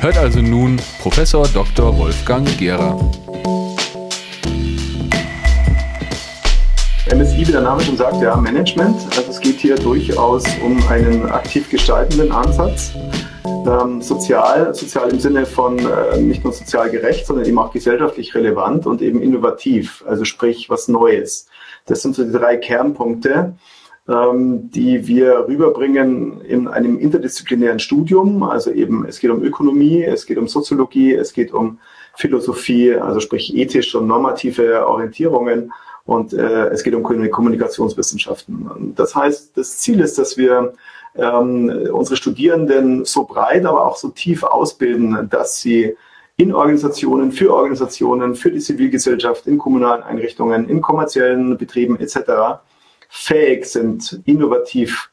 Hört 0.00 0.16
also 0.16 0.40
nun 0.40 0.80
Professor 1.00 1.46
Dr. 1.46 1.96
Wolfgang 1.96 2.48
Gehrer. 2.58 2.98
MSI, 7.14 7.46
wie 7.46 7.52
der 7.52 7.60
Name 7.60 7.82
schon 7.82 7.96
sagt, 7.96 8.22
ja, 8.22 8.34
Management. 8.36 8.96
Also 9.16 9.30
es 9.30 9.40
geht 9.40 9.58
hier 9.58 9.76
durchaus 9.76 10.44
um 10.64 10.82
einen 10.88 11.28
aktiv 11.30 11.68
gestaltenden 11.68 12.32
Ansatz. 12.32 12.92
Ähm, 13.44 14.00
sozial, 14.00 14.74
sozial 14.74 15.10
im 15.10 15.20
Sinne 15.20 15.44
von 15.44 15.78
äh, 15.78 16.16
nicht 16.18 16.44
nur 16.44 16.52
sozial 16.52 16.88
gerecht, 16.88 17.26
sondern 17.26 17.44
eben 17.44 17.58
auch 17.58 17.72
gesellschaftlich 17.72 18.34
relevant 18.34 18.86
und 18.86 19.02
eben 19.02 19.20
innovativ, 19.20 20.02
also 20.06 20.24
sprich 20.24 20.70
was 20.70 20.88
Neues. 20.88 21.46
Das 21.84 22.00
sind 22.00 22.14
so 22.14 22.24
die 22.24 22.32
drei 22.32 22.56
Kernpunkte 22.56 23.54
die 24.10 25.06
wir 25.06 25.46
rüberbringen 25.46 26.40
in 26.40 26.66
einem 26.66 26.98
interdisziplinären 26.98 27.78
Studium. 27.78 28.42
Also 28.42 28.72
eben, 28.72 29.06
es 29.06 29.20
geht 29.20 29.30
um 29.30 29.42
Ökonomie, 29.42 30.02
es 30.02 30.26
geht 30.26 30.36
um 30.36 30.48
Soziologie, 30.48 31.14
es 31.14 31.32
geht 31.32 31.52
um 31.52 31.78
Philosophie, 32.16 32.94
also 32.94 33.20
sprich 33.20 33.54
ethische 33.56 34.00
und 34.00 34.08
normative 34.08 34.84
Orientierungen 34.88 35.72
und 36.06 36.32
äh, 36.32 36.68
es 36.70 36.82
geht 36.82 36.94
um 36.94 37.04
Kommunikationswissenschaften. 37.04 38.94
Das 38.96 39.14
heißt, 39.14 39.56
das 39.56 39.78
Ziel 39.78 40.00
ist, 40.00 40.18
dass 40.18 40.36
wir 40.36 40.72
ähm, 41.14 41.88
unsere 41.92 42.16
Studierenden 42.16 43.04
so 43.04 43.24
breit, 43.24 43.64
aber 43.64 43.86
auch 43.86 43.96
so 43.96 44.08
tief 44.08 44.42
ausbilden, 44.42 45.28
dass 45.30 45.60
sie 45.60 45.94
in 46.36 46.52
Organisationen, 46.52 47.30
für 47.30 47.54
Organisationen, 47.54 48.34
für 48.34 48.50
die 48.50 48.58
Zivilgesellschaft, 48.58 49.46
in 49.46 49.58
kommunalen 49.58 50.02
Einrichtungen, 50.02 50.68
in 50.68 50.80
kommerziellen 50.80 51.56
Betrieben 51.58 52.00
etc 52.00 52.60
fähig 53.10 53.66
sind, 53.66 54.20
innovativ 54.24 55.10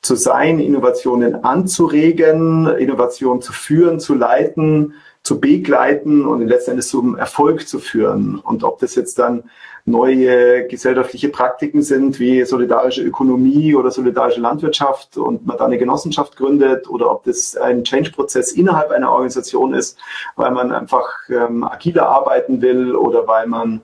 zu 0.00 0.14
sein, 0.16 0.58
Innovationen 0.58 1.44
anzuregen, 1.44 2.66
Innovationen 2.66 3.42
zu 3.42 3.52
führen, 3.52 4.00
zu 4.00 4.14
leiten, 4.14 4.94
zu 5.22 5.40
begleiten 5.40 6.24
und 6.24 6.46
letzten 6.46 6.72
Endes 6.72 6.88
zum 6.88 7.16
Erfolg 7.16 7.68
zu 7.68 7.78
führen. 7.80 8.38
Und 8.38 8.62
ob 8.62 8.78
das 8.78 8.94
jetzt 8.94 9.18
dann 9.18 9.44
neue 9.84 10.66
gesellschaftliche 10.66 11.28
Praktiken 11.28 11.82
sind, 11.82 12.18
wie 12.18 12.44
solidarische 12.44 13.02
Ökonomie 13.02 13.74
oder 13.74 13.90
solidarische 13.90 14.40
Landwirtschaft 14.40 15.16
und 15.16 15.46
man 15.46 15.58
da 15.58 15.64
eine 15.66 15.78
Genossenschaft 15.78 16.36
gründet 16.36 16.88
oder 16.88 17.10
ob 17.10 17.24
das 17.24 17.56
ein 17.56 17.84
Change-Prozess 17.84 18.52
innerhalb 18.52 18.90
einer 18.90 19.10
Organisation 19.10 19.74
ist, 19.74 19.98
weil 20.34 20.50
man 20.50 20.72
einfach 20.72 21.08
ähm, 21.28 21.64
agiler 21.64 22.08
arbeiten 22.08 22.62
will 22.62 22.94
oder 22.94 23.26
weil 23.28 23.46
man 23.46 23.82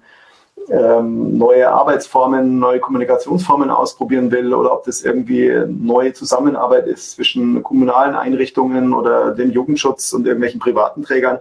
ähm, 0.68 1.36
neue 1.36 1.70
Arbeitsformen, 1.70 2.58
neue 2.58 2.80
Kommunikationsformen 2.80 3.70
ausprobieren 3.70 4.30
will 4.30 4.54
oder 4.54 4.72
ob 4.72 4.84
das 4.84 5.02
irgendwie 5.02 5.50
neue 5.66 6.12
Zusammenarbeit 6.12 6.86
ist 6.86 7.12
zwischen 7.12 7.62
kommunalen 7.62 8.14
Einrichtungen 8.14 8.94
oder 8.94 9.32
dem 9.32 9.50
Jugendschutz 9.50 10.12
und 10.12 10.26
irgendwelchen 10.26 10.60
privaten 10.60 11.02
Trägern 11.02 11.38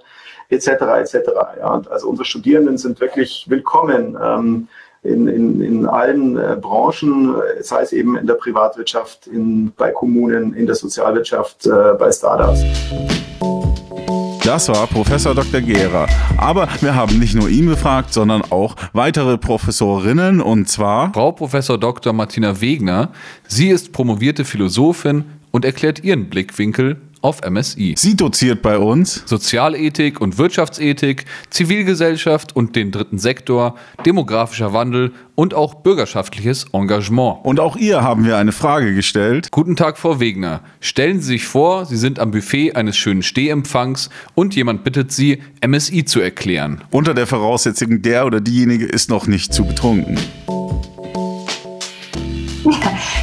etc. 0.49 0.67
etc. 0.67 1.15
Ja, 1.59 1.81
also 1.89 2.09
unsere 2.09 2.25
Studierenden 2.25 2.77
sind 2.77 2.99
wirklich 2.99 3.45
willkommen 3.49 4.17
ähm, 4.21 4.67
in, 5.03 5.27
in, 5.27 5.61
in 5.61 5.85
allen 5.87 6.37
äh, 6.37 6.57
Branchen, 6.59 7.35
sei 7.61 7.81
es 7.81 7.91
eben 7.91 8.17
in 8.17 8.27
der 8.27 8.35
Privatwirtschaft, 8.35 9.27
in, 9.27 9.71
bei 9.75 9.91
Kommunen, 9.91 10.53
in 10.53 10.67
der 10.67 10.75
Sozialwirtschaft, 10.75 11.65
äh, 11.65 11.93
bei 11.97 12.11
Startups. 12.11 12.63
Das 14.43 14.69
war 14.69 14.87
Professor 14.87 15.35
Dr. 15.35 15.61
Gera. 15.61 16.07
Aber 16.35 16.67
wir 16.81 16.95
haben 16.95 17.19
nicht 17.19 17.35
nur 17.35 17.47
ihn 17.47 17.67
befragt, 17.67 18.11
sondern 18.11 18.41
auch 18.41 18.75
weitere 18.91 19.37
Professorinnen 19.37 20.41
und 20.41 20.67
zwar 20.67 21.13
Frau 21.13 21.31
Professor 21.31 21.77
Dr. 21.77 22.11
Martina 22.11 22.59
Wegner. 22.59 23.11
Sie 23.47 23.67
ist 23.69 23.91
promovierte 23.93 24.43
Philosophin 24.43 25.25
und 25.51 25.63
erklärt 25.63 26.03
ihren 26.03 26.27
Blickwinkel 26.27 26.99
auf 27.21 27.41
MSI. 27.47 27.95
Sie 27.97 28.15
doziert 28.15 28.61
bei 28.61 28.77
uns 28.77 29.23
Sozialethik 29.25 30.21
und 30.21 30.37
Wirtschaftsethik, 30.37 31.25
Zivilgesellschaft 31.49 32.55
und 32.55 32.75
den 32.75 32.91
dritten 32.91 33.19
Sektor, 33.19 33.75
demografischer 34.05 34.73
Wandel 34.73 35.11
und 35.35 35.53
auch 35.53 35.75
bürgerschaftliches 35.75 36.65
Engagement. 36.73 37.39
Und 37.43 37.59
auch 37.59 37.75
ihr 37.75 38.01
haben 38.01 38.25
wir 38.25 38.37
eine 38.37 38.51
Frage 38.51 38.93
gestellt. 38.93 39.49
Guten 39.51 39.75
Tag, 39.75 39.97
Frau 39.97 40.19
Wegner. 40.19 40.61
Stellen 40.79 41.19
Sie 41.19 41.27
sich 41.27 41.45
vor, 41.45 41.85
Sie 41.85 41.97
sind 41.97 42.19
am 42.19 42.31
Buffet 42.31 42.75
eines 42.75 42.97
schönen 42.97 43.23
Stehempfangs 43.23 44.09
und 44.35 44.55
jemand 44.55 44.83
bittet 44.83 45.11
Sie, 45.11 45.41
MSI 45.65 46.05
zu 46.05 46.19
erklären. 46.19 46.83
Unter 46.91 47.13
der 47.13 47.27
Voraussetzung, 47.27 48.01
der 48.01 48.25
oder 48.25 48.41
diejenige 48.41 48.85
ist 48.85 49.09
noch 49.09 49.27
nicht 49.27 49.53
zu 49.53 49.65
betrunken. 49.65 50.17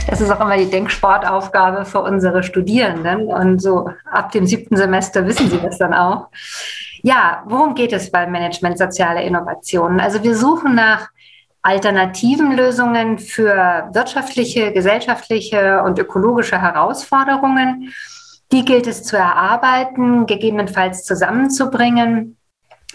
Das 0.08 0.22
ist 0.22 0.30
auch 0.30 0.40
immer 0.40 0.56
die 0.56 0.70
Denksportaufgabe 0.70 1.84
für 1.84 2.00
unsere 2.00 2.42
Studierenden. 2.42 3.26
Und 3.26 3.60
so 3.60 3.90
ab 4.10 4.32
dem 4.32 4.46
siebten 4.46 4.74
Semester 4.76 5.26
wissen 5.26 5.50
sie 5.50 5.60
das 5.60 5.76
dann 5.76 5.92
auch. 5.92 6.28
Ja, 7.02 7.42
worum 7.46 7.74
geht 7.74 7.92
es 7.92 8.10
beim 8.10 8.32
Management 8.32 8.78
soziale 8.78 9.22
Innovationen? 9.22 10.00
Also 10.00 10.22
wir 10.22 10.34
suchen 10.34 10.74
nach 10.74 11.08
alternativen 11.60 12.56
Lösungen 12.56 13.18
für 13.18 13.90
wirtschaftliche, 13.92 14.72
gesellschaftliche 14.72 15.82
und 15.82 15.98
ökologische 15.98 16.60
Herausforderungen. 16.60 17.92
Die 18.50 18.64
gilt 18.64 18.86
es 18.86 19.02
zu 19.02 19.18
erarbeiten, 19.18 20.24
gegebenenfalls 20.24 21.04
zusammenzubringen 21.04 22.38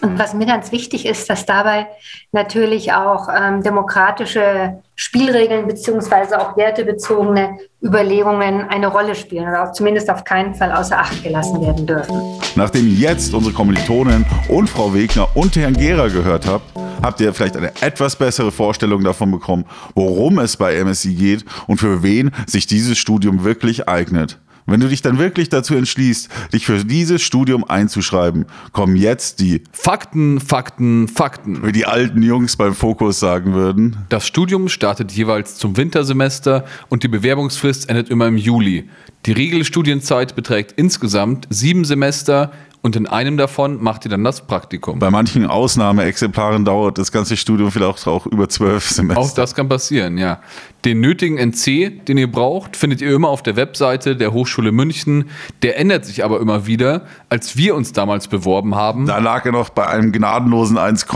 und 0.02 0.18
was 0.18 0.34
mir 0.34 0.46
ganz 0.46 0.72
wichtig 0.72 1.06
ist, 1.06 1.30
dass 1.30 1.46
dabei 1.46 1.86
natürlich 2.32 2.92
auch 2.92 3.28
ähm, 3.34 3.62
demokratische 3.62 4.82
Spielregeln 4.96 5.66
beziehungsweise 5.66 6.40
auch 6.40 6.56
wertebezogene 6.56 7.58
Überlegungen 7.82 8.68
eine 8.68 8.86
Rolle 8.86 9.14
spielen 9.14 9.48
oder 9.48 9.72
zumindest 9.72 10.08
auf 10.08 10.24
keinen 10.24 10.54
Fall 10.54 10.72
außer 10.72 10.98
Acht 10.98 11.22
gelassen 11.22 11.60
werden 11.60 11.86
dürfen. 11.86 12.20
Nachdem 12.54 12.96
jetzt 12.96 13.34
unsere 13.34 13.52
Kommilitonen 13.52 14.24
und 14.48 14.70
Frau 14.70 14.94
Wegner 14.94 15.28
und 15.34 15.56
Herrn 15.56 15.74
Gera 15.74 16.08
gehört 16.08 16.46
habt, 16.46 16.64
habt 17.02 17.20
ihr 17.20 17.34
vielleicht 17.34 17.56
eine 17.56 17.72
etwas 17.80 18.16
bessere 18.16 18.52
Vorstellung 18.52 19.02
davon 19.04 19.30
bekommen, 19.30 19.64
worum 19.94 20.38
es 20.38 20.56
bei 20.56 20.82
MSI 20.82 21.14
geht 21.14 21.44
und 21.66 21.78
für 21.78 22.02
wen 22.02 22.30
sich 22.46 22.66
dieses 22.66 22.96
Studium 22.96 23.44
wirklich 23.44 23.88
eignet. 23.88 24.38
Wenn 24.66 24.80
du 24.80 24.88
dich 24.88 25.02
dann 25.02 25.18
wirklich 25.18 25.50
dazu 25.50 25.74
entschließt, 25.74 26.30
dich 26.54 26.64
für 26.64 26.84
dieses 26.84 27.20
Studium 27.20 27.64
einzuschreiben, 27.64 28.46
kommen 28.72 28.96
jetzt 28.96 29.40
die 29.40 29.62
Fakten, 29.72 30.40
Fakten, 30.40 31.06
Fakten. 31.06 31.66
Wie 31.66 31.72
die 31.72 31.84
alten 31.84 32.22
Jungs 32.22 32.56
beim 32.56 32.74
Fokus 32.74 33.20
sagen 33.20 33.52
würden. 33.52 33.98
Das 34.08 34.26
Studium 34.26 34.70
startet 34.70 35.12
jeweils 35.12 35.56
zum 35.56 35.76
Wintersemester 35.76 36.64
und 36.88 37.02
die 37.02 37.08
Bewerbungsfrist 37.08 37.90
endet 37.90 38.08
immer 38.08 38.26
im 38.26 38.38
Juli. 38.38 38.88
Die 39.26 39.32
Regelstudienzeit 39.32 40.34
beträgt 40.34 40.72
insgesamt 40.72 41.46
sieben 41.50 41.84
Semester 41.84 42.50
und 42.84 42.96
in 42.96 43.06
einem 43.06 43.38
davon 43.38 43.82
macht 43.82 44.04
ihr 44.04 44.10
dann 44.10 44.24
das 44.24 44.46
Praktikum. 44.46 44.98
Bei 44.98 45.10
manchen 45.10 45.46
Ausnahmeexemplaren 45.46 46.66
dauert 46.66 46.98
das 46.98 47.10
ganze 47.10 47.34
Studium 47.38 47.72
vielleicht 47.72 48.06
auch 48.06 48.26
über 48.26 48.46
zwölf 48.50 48.90
Semester. 48.90 49.22
Auch 49.22 49.32
das 49.32 49.54
kann 49.54 49.70
passieren, 49.70 50.18
ja. 50.18 50.40
Den 50.84 51.00
nötigen 51.00 51.38
NC, 51.38 52.04
den 52.04 52.18
ihr 52.18 52.30
braucht, 52.30 52.76
findet 52.76 53.00
ihr 53.00 53.14
immer 53.14 53.30
auf 53.30 53.42
der 53.42 53.56
Webseite 53.56 54.16
der 54.16 54.34
Hochschule 54.34 54.70
München. 54.70 55.30
Der 55.62 55.78
ändert 55.78 56.04
sich 56.04 56.24
aber 56.24 56.40
immer 56.40 56.66
wieder. 56.66 57.06
Als 57.30 57.56
wir 57.56 57.74
uns 57.74 57.94
damals 57.94 58.28
beworben 58.28 58.74
haben, 58.74 59.06
da 59.06 59.16
lag 59.16 59.46
er 59.46 59.52
noch 59.52 59.70
bei 59.70 59.86
einem 59.86 60.12
gnadenlosen 60.12 60.76
1, 60.76 61.06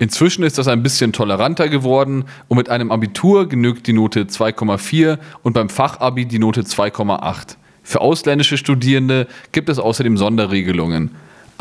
Inzwischen 0.00 0.42
ist 0.42 0.58
das 0.58 0.66
ein 0.66 0.82
bisschen 0.82 1.12
toleranter 1.12 1.68
geworden 1.68 2.24
und 2.48 2.56
mit 2.56 2.68
einem 2.68 2.90
Abitur 2.90 3.48
genügt 3.48 3.86
die 3.86 3.92
Note 3.92 4.24
2,4 4.24 5.18
und 5.44 5.52
beim 5.52 5.68
Fachabi 5.68 6.26
die 6.26 6.40
Note 6.40 6.62
2,8. 6.62 7.58
Für 7.82 8.00
ausländische 8.00 8.56
Studierende 8.56 9.26
gibt 9.52 9.68
es 9.68 9.78
außerdem 9.78 10.16
Sonderregelungen. 10.16 11.10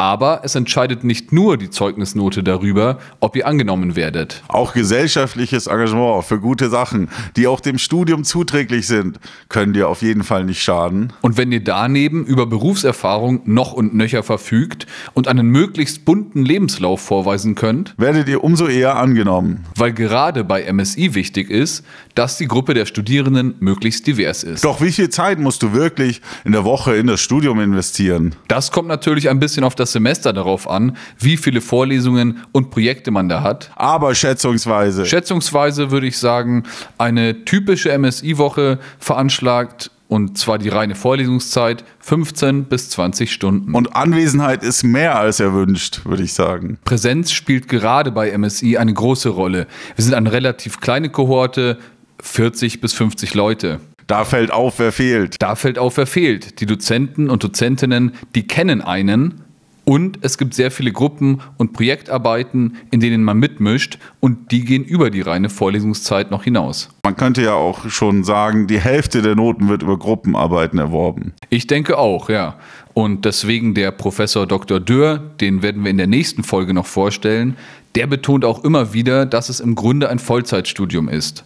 Aber 0.02 0.42
es 0.44 0.56
entscheidet 0.56 1.04
nicht 1.04 1.32
nur 1.32 1.58
die 1.58 1.70
Zeugnisnote 1.70 2.42
darüber, 2.42 2.98
ob 3.20 3.36
ihr 3.36 3.46
angenommen 3.46 3.96
werdet. 3.96 4.42
Auch 4.48 4.74
gesellschaftliches 4.74 5.68
Engagement 5.68 6.24
für 6.24 6.40
gute 6.40 6.70
Sachen, 6.70 7.10
die 7.36 7.46
auch 7.46 7.60
dem 7.60 7.78
Studium 7.78 8.24
zuträglich 8.24 8.88
sind, 8.88 9.20
können 9.48 9.74
dir 9.74 9.90
auf 9.90 10.02
jeden 10.02 10.24
Fall 10.24 10.44
nicht 10.44 10.64
schaden. 10.64 11.14
Und 11.22 11.38
wenn 11.38 11.52
ihr 11.52 11.64
daneben 11.64 12.26
über 12.26 12.48
Berufserfahrung 12.48 13.42
noch 13.46 13.74
und 13.74 13.94
nöcher 13.94 14.24
verfügt 14.24 14.88
und 15.14 15.28
einen 15.28 15.46
möglichst 15.50 16.04
bunten 16.04 16.44
Lebenslauf 16.44 17.00
vorweisen 17.00 17.54
könnt, 17.54 17.94
werdet 17.98 18.28
ihr 18.28 18.44
umso 18.44 18.66
eher 18.66 18.96
angenommen. 18.96 19.66
Weil 19.76 19.94
gerade 19.94 20.44
bei 20.44 20.72
MSI 20.74 21.14
wichtig 21.14 21.52
ist, 21.52 21.86
dass 22.16 22.38
die 22.38 22.48
Gruppe 22.48 22.74
der 22.74 22.86
Studierenden 22.86 23.56
möglichst 23.60 24.08
divers 24.08 24.44
ist. 24.44 24.64
Doch 24.64 24.82
wie 24.82 24.92
viel 24.92 25.10
Zeit 25.10 25.40
musst 25.40 25.64
du 25.64 25.74
wirklich 25.74 26.22
in 26.44 26.52
der 26.52 26.66
Woche 26.66 26.96
in 26.96 27.08
das 27.08 27.22
Studium 27.22 27.60
investieren? 27.60 28.36
Das 28.48 28.72
kommt 28.72 28.88
natürlich 28.88 29.30
ein 29.30 29.40
bisschen 29.40 29.64
auf 29.64 29.76
das 29.76 29.92
Semester 29.92 30.34
darauf 30.34 30.70
an, 30.70 30.98
wie 31.20 31.38
viele 31.38 31.62
Vorlesungen 31.62 32.44
und 32.52 32.72
Projekte 32.72 33.12
man 33.12 33.30
da 33.30 33.44
hat. 33.44 33.72
Aber 33.76 34.14
schätzungsweise. 34.16 35.06
Schätzungsweise 35.06 35.92
würde 35.92 36.08
ich 36.08 36.18
sagen, 36.18 36.64
eine 36.98 37.46
typische 37.46 37.98
MSI-Woche 37.98 38.80
veranschlagt 39.00 39.92
und 40.12 40.38
zwar 40.38 40.58
die 40.58 40.68
reine 40.68 40.94
Vorlesungszeit 40.94 41.86
15 42.00 42.66
bis 42.66 42.90
20 42.90 43.32
Stunden. 43.32 43.74
Und 43.74 43.96
Anwesenheit 43.96 44.62
ist 44.62 44.84
mehr 44.84 45.18
als 45.18 45.40
erwünscht, 45.40 46.02
würde 46.04 46.24
ich 46.24 46.34
sagen. 46.34 46.78
Präsenz 46.84 47.32
spielt 47.32 47.70
gerade 47.70 48.12
bei 48.12 48.38
MSI 48.38 48.76
eine 48.76 48.94
große 48.94 49.30
Rolle. 49.30 49.68
Wir 49.96 50.04
sind 50.04 50.14
eine 50.14 50.34
relativ 50.34 50.82
kleine 50.82 51.10
Kohorte, 51.10 51.78
40 52.22 52.82
bis 52.82 52.94
50 52.94 53.34
Leute. 53.34 53.80
Da 54.08 54.26
fällt 54.26 54.52
auf, 54.52 54.80
wer 54.80 54.92
fehlt. 54.92 55.36
Da 55.40 55.56
fällt 55.56 55.78
auf, 55.78 55.98
wer 55.98 56.08
fehlt. 56.08 56.60
Die 56.60 56.66
Dozenten 56.66 57.30
und 57.30 57.44
Dozentinnen, 57.44 58.14
die 58.36 58.48
kennen 58.48 58.82
einen, 58.82 59.42
und 59.84 60.20
es 60.22 60.38
gibt 60.38 60.54
sehr 60.54 60.70
viele 60.70 60.92
Gruppen 60.92 61.42
und 61.58 61.74
Projektarbeiten, 61.74 62.78
in 62.92 63.00
denen 63.00 63.24
man 63.24 63.38
mitmischt 63.38 63.98
und 64.20 64.52
die 64.52 64.64
gehen 64.64 64.84
über 64.84 65.10
die 65.10 65.22
reine 65.22 65.50
Vorlesungszeit 65.50 66.30
noch 66.30 66.44
hinaus. 66.44 66.90
Man 67.04 67.16
könnte 67.16 67.42
ja 67.42 67.56
auch 67.56 67.90
schon 67.90 68.24
sagen, 68.24 68.68
die 68.68 68.80
Hälfte 68.80 69.22
der 69.22 69.36
Noten 69.36 69.70
wird 69.70 69.82
über 69.82 69.98
Gruppenarbeiten 69.98 70.78
erworben. 70.78 71.34
Ich 71.50 71.68
denke 71.68 71.98
auch, 71.98 72.30
ja. 72.30 72.56
Und 72.94 73.26
deswegen 73.26 73.74
der 73.74 73.92
Professor 73.92 74.46
Dr. 74.46 74.80
Dürr, 74.80 75.18
den 75.42 75.64
werden 75.64 75.84
wir 75.84 75.92
in 75.92 75.98
der 75.98 76.08
nächsten 76.08 76.44
Folge 76.44 76.74
noch 76.74 76.86
vorstellen, 76.86 77.58
der 77.96 78.08
betont 78.08 78.46
auch 78.46 78.64
immer 78.64 78.94
wieder, 78.94 79.26
dass 79.26 79.50
es 79.50 79.60
im 79.60 79.76
Grunde 79.76 80.10
ein 80.10 80.20
Vollzeitstudium 80.20 81.10
ist. 81.10 81.44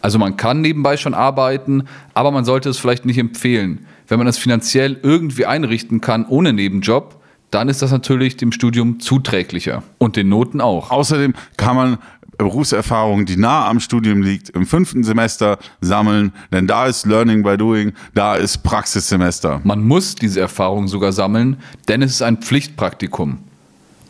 Also 0.00 0.18
man 0.18 0.36
kann 0.36 0.60
nebenbei 0.60 0.96
schon 0.96 1.14
arbeiten, 1.14 1.84
aber 2.14 2.30
man 2.30 2.44
sollte 2.44 2.68
es 2.68 2.78
vielleicht 2.78 3.04
nicht 3.04 3.18
empfehlen. 3.18 3.86
Wenn 4.08 4.18
man 4.18 4.26
es 4.26 4.38
finanziell 4.38 4.98
irgendwie 5.02 5.46
einrichten 5.46 6.00
kann 6.00 6.26
ohne 6.26 6.52
Nebenjob, 6.52 7.20
dann 7.50 7.68
ist 7.68 7.82
das 7.82 7.90
natürlich 7.90 8.36
dem 8.36 8.52
Studium 8.52 9.00
zuträglicher 9.00 9.82
und 9.98 10.16
den 10.16 10.28
Noten 10.28 10.60
auch. 10.60 10.90
Außerdem 10.90 11.34
kann 11.56 11.76
man 11.76 11.98
Berufserfahrung, 12.38 13.24
die 13.24 13.36
nah 13.36 13.66
am 13.68 13.80
Studium 13.80 14.22
liegt, 14.22 14.50
im 14.50 14.66
fünften 14.66 15.04
Semester 15.04 15.58
sammeln, 15.80 16.32
denn 16.52 16.66
da 16.66 16.86
ist 16.86 17.06
Learning 17.06 17.42
by 17.42 17.56
Doing, 17.56 17.92
da 18.14 18.34
ist 18.34 18.58
Praxissemester. 18.58 19.60
Man 19.64 19.82
muss 19.82 20.14
diese 20.14 20.40
Erfahrung 20.40 20.88
sogar 20.88 21.12
sammeln, 21.12 21.56
denn 21.88 22.02
es 22.02 22.12
ist 22.12 22.22
ein 22.22 22.38
Pflichtpraktikum. 22.38 23.38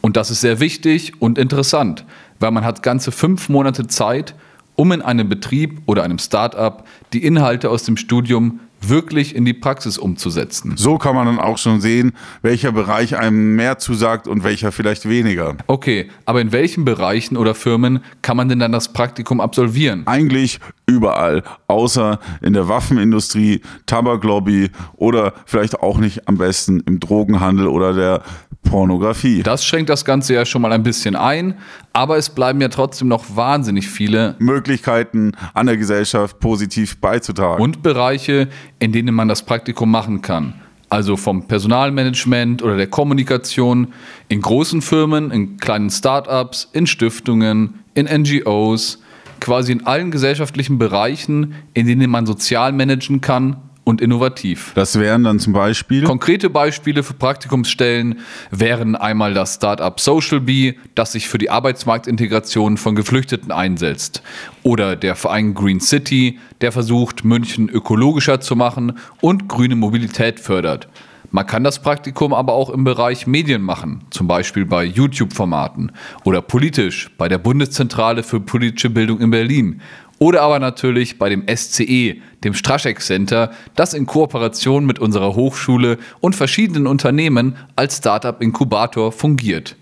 Und 0.00 0.16
das 0.16 0.31
ist 0.31 0.40
sehr 0.40 0.61
wichtig 0.61 1.21
und 1.21 1.38
interessant, 1.38 2.05
weil 2.40 2.50
man 2.50 2.64
hat 2.64 2.83
ganze 2.83 3.12
fünf 3.12 3.49
Monate 3.49 3.87
Zeit, 3.87 4.35
um 4.76 4.92
in 4.92 5.02
einem 5.02 5.28
Betrieb 5.28 5.83
oder 5.87 6.04
einem 6.04 6.18
Start-up 6.18 6.87
die 7.12 7.25
Inhalte 7.25 7.71
aus 7.71 7.83
dem 7.85 7.97
Studium 7.97 8.61
wirklich 8.80 9.35
in 9.35 9.45
die 9.45 9.54
Praxis 9.54 9.99
umzusetzen. 9.99 10.75
So 10.76 10.99
kann 10.99 11.14
man 11.14 11.26
dann 11.26 11.38
auch 11.38 11.59
schon 11.59 11.80
sehen, 11.80 12.12
welcher 12.42 12.73
Bereich 12.73 13.16
einem 13.16 13.56
mehr 13.56 13.78
zusagt 13.78 14.28
und 14.28 14.45
welcher 14.45 14.73
vielleicht 14.73 15.09
weniger. 15.09 15.56
Okay, 15.66 16.09
aber 16.25 16.40
in 16.40 16.52
welchen 16.52 16.85
Bereichen 16.85 17.37
oder 17.37 17.54
Firmen 17.54 18.00
kann 18.23 18.37
man 18.37 18.49
denn 18.49 18.59
dann 18.59 18.73
das 18.73 18.92
Praktikum 18.92 19.40
absolvieren? 19.40 20.06
Eigentlich 20.06 20.61
überall, 20.87 21.42
außer 21.66 22.21
in 22.42 22.52
der 22.52 22.68
Waffenindustrie, 22.68 23.61
Tabaklobby 23.87 24.71
oder 24.97 25.33
vielleicht 25.47 25.80
auch 25.80 25.99
nicht 25.99 26.28
am 26.28 26.38
besten 26.38 26.80
im 26.87 27.00
Drogenhandel 27.00 27.66
oder 27.66 27.92
der 27.92 28.23
Pornografie. 28.66 29.42
Das 29.42 29.64
schränkt 29.64 29.90
das 29.90 30.04
Ganze 30.04 30.35
ja 30.35 30.45
schon 30.45 30.62
mal 30.62 30.73
ein 30.73 30.83
bisschen 30.83 31.16
ein, 31.16 31.59
aber 31.92 32.16
es 32.16 32.30
bleiben 32.30 32.61
ja 32.61 32.68
trotzdem 32.68 33.09
noch 33.09 33.37
wahnsinnig 33.37 33.88
viele 33.88 34.37
Möglichkeiten 34.38 35.33
an 35.54 35.66
der 35.66 35.76
Gesellschaft 35.76 36.40
positiv 36.40 37.00
beizutragen. 37.00 37.62
Und 37.62 37.83
Bereiche, 37.83 38.49
in 38.78 38.92
denen 38.92 39.14
man 39.14 39.28
das 39.28 39.42
Praktikum 39.42 39.90
machen 39.90 40.23
kann. 40.23 40.54
Also 40.88 41.16
vom 41.16 41.49
Personalmanagement 41.49 42.62
oder 42.62 42.76
der 42.76 42.87
Kommunikation 42.87 43.88
in 44.28 44.40
großen 44.40 44.83
Firmen, 44.83 45.30
in 45.30 45.56
kleinen 45.56 45.90
Startups, 45.90 46.68
in 46.73 46.87
Stiftungen, 46.87 47.80
in 47.95 48.06
NGOs, 48.06 49.02
quasi 49.40 49.73
in 49.73 49.87
allen 49.87 50.11
gesellschaftlichen 50.11 50.78
Bereichen, 50.78 51.54
in 51.75 51.87
denen 51.87 52.11
man 52.11 52.26
sozial 52.26 52.73
managen 52.73 53.21
kann 53.21 53.56
und 53.87 54.00
innovativ. 54.00 54.73
Das 54.75 54.99
wären 54.99 55.23
dann 55.23 55.38
zum 55.38 55.52
Beispiel. 55.52 56.02
Konkrete 56.02 56.50
Beispiele 56.50 57.05
für 57.05 57.14
Praktikumsstellen 57.14 58.19
wären 58.50 58.97
einmal 58.97 59.33
das 59.33 59.55
Startup 59.55 59.99
Social 60.00 60.40
Bee, 60.40 60.75
das 60.97 61.12
sich 61.12 61.28
für 61.28 61.38
die 61.38 61.50
Arbeitsmarktintegration 61.50 62.78
von 62.78 62.97
Geflüchteten 62.97 63.52
einsetzt. 63.52 64.23
Oder 64.64 64.97
der 64.97 65.14
Verein 65.14 65.55
Green 65.55 65.78
City, 65.78 66.40
der 66.62 66.73
versucht, 66.73 67.25
München 67.25 67.69
ökologischer 67.69 68.40
zu 68.40 68.57
machen 68.57 68.99
und 69.21 69.49
grüne 69.49 69.76
Mobilität 69.76 70.40
fördert. 70.40 70.88
Man 71.31 71.47
kann 71.47 71.64
das 71.64 71.81
Praktikum 71.81 72.33
aber 72.33 72.55
auch 72.55 72.71
im 72.71 72.85
Bereich 72.85 73.26
Medien 73.26 73.62
machen, 73.62 74.05
zum 74.11 74.26
Beispiel 74.26 74.64
bei 74.64 74.85
YouTube-Formaten 74.85 75.93
oder 76.25 76.40
politisch 76.40 77.11
bei 77.19 77.28
der 77.28 77.38
Bundeszentrale 77.38 78.23
für 78.23 78.40
politische 78.40 78.90
Bildung 78.90 79.21
in 79.21 79.31
Berlin 79.31 79.81
oder 80.19 80.43
aber 80.43 80.59
natürlich 80.59 81.19
bei 81.19 81.29
dem 81.29 81.45
SCE, 81.49 82.17
dem 82.45 82.55
Straschek 82.55 83.01
Center, 83.01 83.51
das 83.75 83.95
in 83.95 84.07
Kooperation 84.07 84.87
mit 84.87 84.99
unserer 84.99 85.35
Hochschule 85.35 85.99
und 86.21 86.35
verschiedenen 86.35 86.87
Unternehmen 86.87 87.57
als 87.77 87.99
Startup-Inkubator 87.99 89.13
fungiert. 89.13 89.77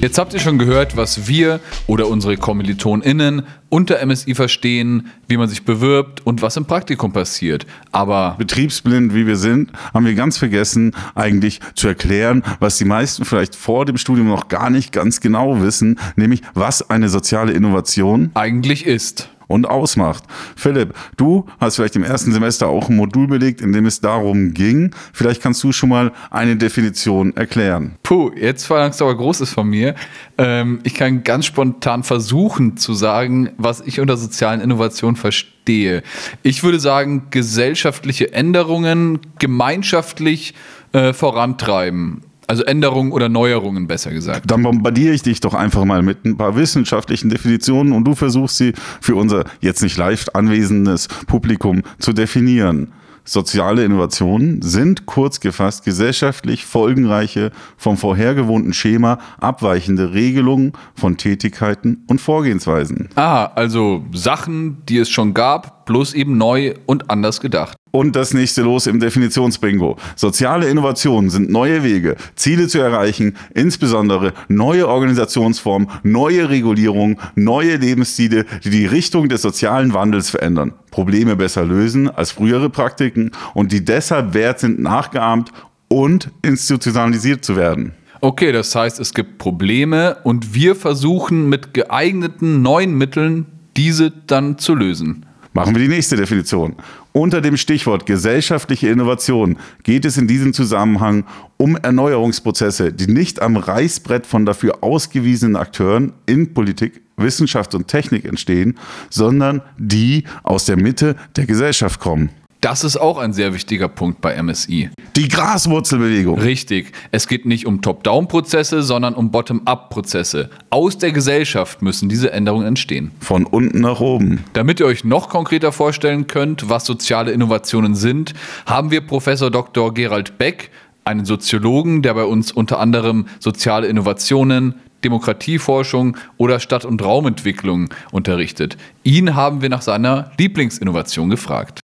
Jetzt 0.00 0.18
habt 0.18 0.34
ihr 0.34 0.40
schon 0.40 0.58
gehört, 0.58 0.96
was 0.96 1.26
wir 1.26 1.58
oder 1.86 2.08
unsere 2.08 2.36
KommilitonInnen 2.36 3.42
unter 3.70 4.04
MSI 4.04 4.34
verstehen, 4.34 5.08
wie 5.26 5.38
man 5.38 5.48
sich 5.48 5.64
bewirbt 5.64 6.24
und 6.26 6.42
was 6.42 6.56
im 6.56 6.66
Praktikum 6.66 7.12
passiert. 7.12 7.66
Aber 7.92 8.36
betriebsblind 8.38 9.14
wie 9.14 9.26
wir 9.26 9.36
sind, 9.36 9.72
haben 9.94 10.04
wir 10.04 10.14
ganz 10.14 10.36
vergessen, 10.36 10.94
eigentlich 11.14 11.60
zu 11.74 11.88
erklären, 11.88 12.42
was 12.60 12.76
die 12.76 12.84
meisten 12.84 13.24
vielleicht 13.24 13.56
vor 13.56 13.86
dem 13.86 13.96
Studium 13.96 14.28
noch 14.28 14.48
gar 14.48 14.70
nicht 14.70 14.92
ganz 14.92 15.20
genau 15.20 15.60
wissen, 15.60 15.98
nämlich 16.14 16.42
was 16.54 16.88
eine 16.90 17.08
soziale 17.08 17.52
Innovation 17.52 18.30
eigentlich 18.34 18.86
ist 18.86 19.30
und 19.48 19.66
ausmacht. 19.66 20.24
Philipp, 20.56 20.94
du 21.16 21.46
hast 21.60 21.76
vielleicht 21.76 21.96
im 21.96 22.04
ersten 22.04 22.32
Semester 22.32 22.68
auch 22.68 22.88
ein 22.88 22.96
Modul 22.96 23.26
belegt, 23.26 23.60
in 23.60 23.72
dem 23.72 23.86
es 23.86 24.00
darum 24.00 24.54
ging. 24.54 24.94
Vielleicht 25.12 25.42
kannst 25.42 25.62
du 25.62 25.72
schon 25.72 25.88
mal 25.88 26.12
eine 26.30 26.56
Definition 26.56 27.36
erklären. 27.36 27.96
Puh, 28.02 28.32
jetzt 28.34 28.66
verlangst 28.66 29.00
du 29.00 29.04
aber 29.04 29.16
Großes 29.16 29.52
von 29.52 29.68
mir. 29.68 29.94
Ähm, 30.38 30.80
ich 30.82 30.94
kann 30.94 31.22
ganz 31.22 31.46
spontan 31.46 32.02
versuchen 32.02 32.76
zu 32.76 32.94
sagen, 32.94 33.50
was 33.56 33.80
ich 33.80 34.00
unter 34.00 34.16
sozialen 34.16 34.60
Innovationen 34.60 35.16
verstehe. 35.16 36.02
Ich 36.42 36.62
würde 36.62 36.80
sagen, 36.80 37.26
gesellschaftliche 37.30 38.32
Änderungen 38.32 39.20
gemeinschaftlich 39.38 40.54
äh, 40.92 41.12
vorantreiben. 41.12 42.22
Also 42.46 42.64
Änderungen 42.64 43.12
oder 43.12 43.28
Neuerungen, 43.28 43.86
besser 43.86 44.12
gesagt. 44.12 44.50
Dann 44.50 44.62
bombardiere 44.62 45.14
ich 45.14 45.22
dich 45.22 45.40
doch 45.40 45.54
einfach 45.54 45.84
mal 45.84 46.02
mit 46.02 46.24
ein 46.24 46.36
paar 46.36 46.56
wissenschaftlichen 46.56 47.28
Definitionen 47.28 47.92
und 47.92 48.04
du 48.04 48.14
versuchst 48.14 48.56
sie 48.56 48.72
für 49.00 49.16
unser 49.16 49.44
jetzt 49.60 49.82
nicht 49.82 49.96
live 49.96 50.26
anwesendes 50.32 51.08
Publikum 51.26 51.82
zu 51.98 52.12
definieren. 52.12 52.92
Soziale 53.28 53.84
Innovationen 53.84 54.62
sind 54.62 55.04
kurz 55.04 55.40
gefasst 55.40 55.84
gesellschaftlich 55.84 56.64
folgenreiche, 56.64 57.50
vom 57.76 57.96
vorhergewohnten 57.96 58.72
Schema 58.72 59.18
abweichende 59.40 60.14
Regelungen 60.14 60.74
von 60.94 61.16
Tätigkeiten 61.16 62.04
und 62.06 62.20
Vorgehensweisen. 62.20 63.08
Ah, 63.16 63.46
also 63.46 64.04
Sachen, 64.12 64.84
die 64.88 64.98
es 64.98 65.10
schon 65.10 65.34
gab, 65.34 65.75
bloß 65.86 66.14
eben 66.14 66.36
neu 66.36 66.74
und 66.84 67.10
anders 67.10 67.40
gedacht. 67.40 67.76
Und 67.92 68.14
das 68.14 68.34
nächste 68.34 68.62
Los 68.62 68.86
im 68.86 69.00
Definitionsbingo. 69.00 69.96
Soziale 70.16 70.68
Innovationen 70.68 71.30
sind 71.30 71.50
neue 71.50 71.82
Wege, 71.82 72.16
Ziele 72.34 72.68
zu 72.68 72.78
erreichen, 72.78 73.36
insbesondere 73.54 74.34
neue 74.48 74.86
Organisationsformen, 74.86 75.88
neue 76.02 76.50
Regulierungen, 76.50 77.18
neue 77.36 77.76
Lebensstile, 77.76 78.44
die 78.64 78.70
die 78.70 78.84
Richtung 78.86 79.30
des 79.30 79.40
sozialen 79.40 79.94
Wandels 79.94 80.28
verändern, 80.28 80.74
Probleme 80.90 81.36
besser 81.36 81.64
lösen 81.64 82.10
als 82.10 82.32
frühere 82.32 82.68
Praktiken 82.68 83.30
und 83.54 83.72
die 83.72 83.84
deshalb 83.84 84.34
wert 84.34 84.60
sind, 84.60 84.78
nachgeahmt 84.78 85.52
und 85.88 86.30
institutionalisiert 86.42 87.44
zu 87.44 87.56
werden. 87.56 87.94
Okay, 88.20 88.52
das 88.52 88.74
heißt, 88.74 88.98
es 88.98 89.14
gibt 89.14 89.38
Probleme 89.38 90.16
und 90.24 90.54
wir 90.54 90.74
versuchen 90.74 91.48
mit 91.48 91.74
geeigneten 91.74 92.62
neuen 92.62 92.96
Mitteln 92.96 93.46
diese 93.76 94.10
dann 94.10 94.58
zu 94.58 94.74
lösen. 94.74 95.25
Machen 95.56 95.74
wir 95.74 95.80
die 95.80 95.88
nächste 95.88 96.16
Definition. 96.16 96.76
Unter 97.12 97.40
dem 97.40 97.56
Stichwort 97.56 98.04
gesellschaftliche 98.04 98.90
Innovation 98.90 99.56
geht 99.84 100.04
es 100.04 100.18
in 100.18 100.28
diesem 100.28 100.52
Zusammenhang 100.52 101.24
um 101.56 101.78
Erneuerungsprozesse, 101.78 102.92
die 102.92 103.06
nicht 103.06 103.40
am 103.40 103.56
Reißbrett 103.56 104.26
von 104.26 104.44
dafür 104.44 104.84
ausgewiesenen 104.84 105.56
Akteuren 105.56 106.12
in 106.26 106.52
Politik, 106.52 107.00
Wissenschaft 107.16 107.74
und 107.74 107.88
Technik 107.88 108.26
entstehen, 108.26 108.78
sondern 109.08 109.62
die 109.78 110.24
aus 110.42 110.66
der 110.66 110.76
Mitte 110.76 111.16
der 111.36 111.46
Gesellschaft 111.46 112.00
kommen. 112.00 112.28
Das 112.66 112.82
ist 112.82 112.96
auch 112.96 113.18
ein 113.18 113.32
sehr 113.32 113.54
wichtiger 113.54 113.86
Punkt 113.86 114.20
bei 114.20 114.42
MSI. 114.42 114.90
Die 115.14 115.28
Graswurzelbewegung. 115.28 116.36
Richtig. 116.40 116.90
Es 117.12 117.28
geht 117.28 117.46
nicht 117.46 117.64
um 117.64 117.80
Top-Down-Prozesse, 117.80 118.82
sondern 118.82 119.14
um 119.14 119.30
Bottom-Up-Prozesse. 119.30 120.50
Aus 120.70 120.98
der 120.98 121.12
Gesellschaft 121.12 121.80
müssen 121.80 122.08
diese 122.08 122.32
Änderungen 122.32 122.66
entstehen. 122.66 123.12
Von 123.20 123.44
unten 123.44 123.82
nach 123.82 124.00
oben. 124.00 124.42
Damit 124.52 124.80
ihr 124.80 124.86
euch 124.86 125.04
noch 125.04 125.28
konkreter 125.28 125.70
vorstellen 125.70 126.26
könnt, 126.26 126.68
was 126.68 126.84
soziale 126.84 127.30
Innovationen 127.30 127.94
sind, 127.94 128.34
haben 128.66 128.90
wir 128.90 129.00
Professor 129.00 129.52
Dr. 129.52 129.94
Gerald 129.94 130.36
Beck, 130.36 130.72
einen 131.04 131.24
Soziologen, 131.24 132.02
der 132.02 132.14
bei 132.14 132.24
uns 132.24 132.50
unter 132.50 132.80
anderem 132.80 133.26
soziale 133.38 133.86
Innovationen, 133.86 134.74
Demokratieforschung 135.04 136.16
oder 136.36 136.58
Stadt- 136.58 136.84
und 136.84 137.00
Raumentwicklung 137.00 137.90
unterrichtet. 138.10 138.76
Ihn 139.04 139.36
haben 139.36 139.62
wir 139.62 139.68
nach 139.68 139.82
seiner 139.82 140.32
Lieblingsinnovation 140.36 141.30
gefragt. 141.30 141.78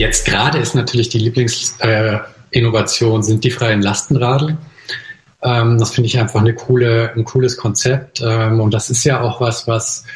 Jetzt 0.00 0.24
gerade 0.24 0.56
ist 0.56 0.74
natürlich 0.74 1.10
die 1.10 1.18
Lieblingsinnovation, 1.18 3.20
äh, 3.20 3.22
sind 3.22 3.44
die 3.44 3.50
freien 3.50 3.82
Lastenradl. 3.82 4.56
Ähm, 5.42 5.76
das 5.76 5.90
finde 5.90 6.06
ich 6.06 6.18
einfach 6.18 6.40
eine 6.40 6.54
coole, 6.54 7.12
ein 7.14 7.26
cooles 7.26 7.58
Konzept. 7.58 8.22
Ähm, 8.24 8.60
und 8.60 8.72
das 8.72 8.88
ist 8.88 9.04
ja 9.04 9.20
auch 9.20 9.42
was, 9.42 9.68
was 9.68 10.06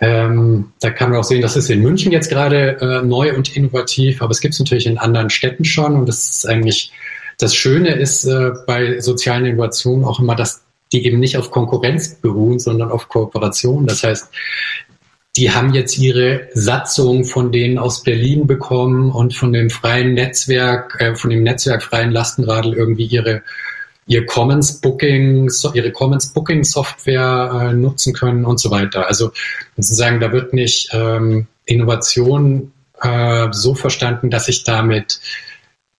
ähm, 0.00 0.72
da 0.80 0.88
kann 0.88 1.10
man 1.10 1.18
auch 1.18 1.24
sehen, 1.24 1.42
das 1.42 1.56
ist 1.56 1.68
in 1.68 1.82
München 1.82 2.10
jetzt 2.10 2.30
gerade 2.30 2.80
äh, 2.80 3.02
neu 3.02 3.36
und 3.36 3.54
innovativ, 3.54 4.22
aber 4.22 4.30
es 4.30 4.40
gibt 4.40 4.54
es 4.54 4.60
natürlich 4.60 4.86
in 4.86 4.96
anderen 4.96 5.28
Städten 5.28 5.66
schon. 5.66 5.94
Und 5.94 6.06
das 6.06 6.30
ist 6.30 6.48
eigentlich, 6.48 6.90
das 7.36 7.54
Schöne 7.54 7.96
ist 7.96 8.24
äh, 8.24 8.52
bei 8.66 9.00
sozialen 9.00 9.44
Innovationen 9.44 10.06
auch 10.06 10.20
immer, 10.20 10.36
dass 10.36 10.62
die 10.90 11.04
eben 11.04 11.20
nicht 11.20 11.36
auf 11.36 11.50
Konkurrenz 11.50 12.14
beruhen, 12.14 12.58
sondern 12.58 12.90
auf 12.90 13.10
Kooperation. 13.10 13.86
Das 13.86 14.04
heißt, 14.04 14.30
die 15.36 15.50
haben 15.50 15.74
jetzt 15.74 15.98
ihre 15.98 16.48
Satzung 16.54 17.24
von 17.24 17.52
denen 17.52 17.78
aus 17.78 18.02
Berlin 18.02 18.46
bekommen 18.46 19.10
und 19.10 19.34
von 19.34 19.52
dem 19.52 19.70
freien 19.70 20.14
Netzwerk, 20.14 20.96
äh, 21.00 21.14
von 21.14 21.30
dem 21.30 21.42
Netzwerk 21.42 21.82
freien 21.82 22.10
Lastenradl 22.10 22.72
irgendwie 22.74 23.06
ihre 23.06 23.42
ihr 24.08 24.24
Commons 24.24 24.80
Booking, 24.80 25.50
ihre 25.74 25.90
Commons 25.90 26.32
Booking 26.32 26.64
Software 26.64 27.70
äh, 27.70 27.74
nutzen 27.74 28.12
können 28.12 28.44
und 28.44 28.60
so 28.60 28.70
weiter. 28.70 29.08
Also 29.08 29.32
sozusagen, 29.76 30.20
da 30.20 30.32
wird 30.32 30.52
nicht 30.52 30.90
ähm, 30.92 31.48
Innovation 31.64 32.72
äh, 33.00 33.48
so 33.50 33.74
verstanden, 33.74 34.30
dass 34.30 34.48
ich 34.48 34.62
damit 34.62 35.20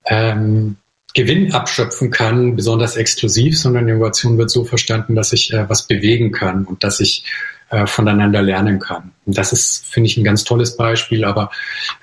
ähm, 0.05 0.77
Gewinn 1.17 1.51
abschöpfen 1.51 2.11
kann, 2.11 2.55
besonders 2.55 2.95
exklusiv, 2.95 3.57
sondern 3.57 3.87
Innovation 3.87 4.37
wird 4.37 4.51
so 4.51 4.63
verstanden, 4.63 5.15
dass 5.15 5.33
ich 5.33 5.51
äh, 5.51 5.67
was 5.67 5.87
bewegen 5.87 6.31
kann 6.31 6.63
und 6.63 6.83
dass 6.83 6.99
ich 6.99 7.23
äh, 7.71 7.87
voneinander 7.87 8.43
lernen 8.43 8.79
kann. 8.79 9.13
Das 9.25 9.51
ist, 9.51 9.83
finde 9.87 10.07
ich, 10.07 10.17
ein 10.17 10.23
ganz 10.23 10.43
tolles 10.43 10.77
Beispiel. 10.77 11.25
Aber 11.25 11.49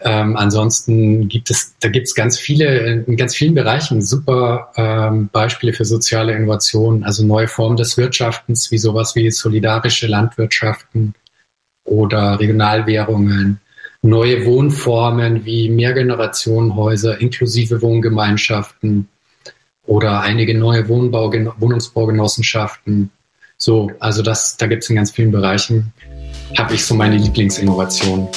ähm, 0.00 0.37
ansonsten 0.37 1.29
gibt 1.29 1.48
es, 1.48 1.77
da 1.79 1.90
gibt 1.90 2.09
es 2.09 2.16
ganz 2.16 2.40
viele, 2.40 3.05
in 3.07 3.16
ganz 3.16 3.37
vielen 3.37 3.55
Bereichen 3.55 4.03
super 4.03 4.72
ähm, 4.74 5.29
Beispiele 5.33 5.72
für 5.72 5.85
soziale 5.85 6.35
Innovation, 6.35 7.05
also 7.05 7.24
neue 7.24 7.46
Formen 7.46 7.77
des 7.77 7.96
Wirtschaftens, 7.96 8.72
wie 8.72 8.79
sowas 8.79 9.14
wie 9.14 9.31
solidarische 9.31 10.09
Landwirtschaften 10.09 11.14
oder 11.85 12.40
Regionalwährungen 12.40 13.61
neue 14.05 14.45
Wohnformen 14.45 15.47
wie 15.47 15.71
Mehrgenerationenhäuser, 15.71 17.21
inklusive 17.21 17.81
Wohngemeinschaften 17.81 19.09
oder 19.87 20.21
einige 20.21 20.57
neue 20.57 20.87
Wohnbau, 20.88 21.33
Wohnungsbaugenossenschaften. 21.59 23.11
So, 23.57 23.90
also 24.01 24.23
das, 24.23 24.59
da 24.59 24.67
gibt 24.67 24.83
es 24.83 24.90
in 24.90 24.97
ganz 24.97 25.11
vielen 25.11 25.31
Bereichen, 25.31 25.93
habe 26.59 26.75
ich 26.75 26.85
so 26.85 26.95
meine 26.95 27.17
Lieblingsinnovationen. 27.17 28.29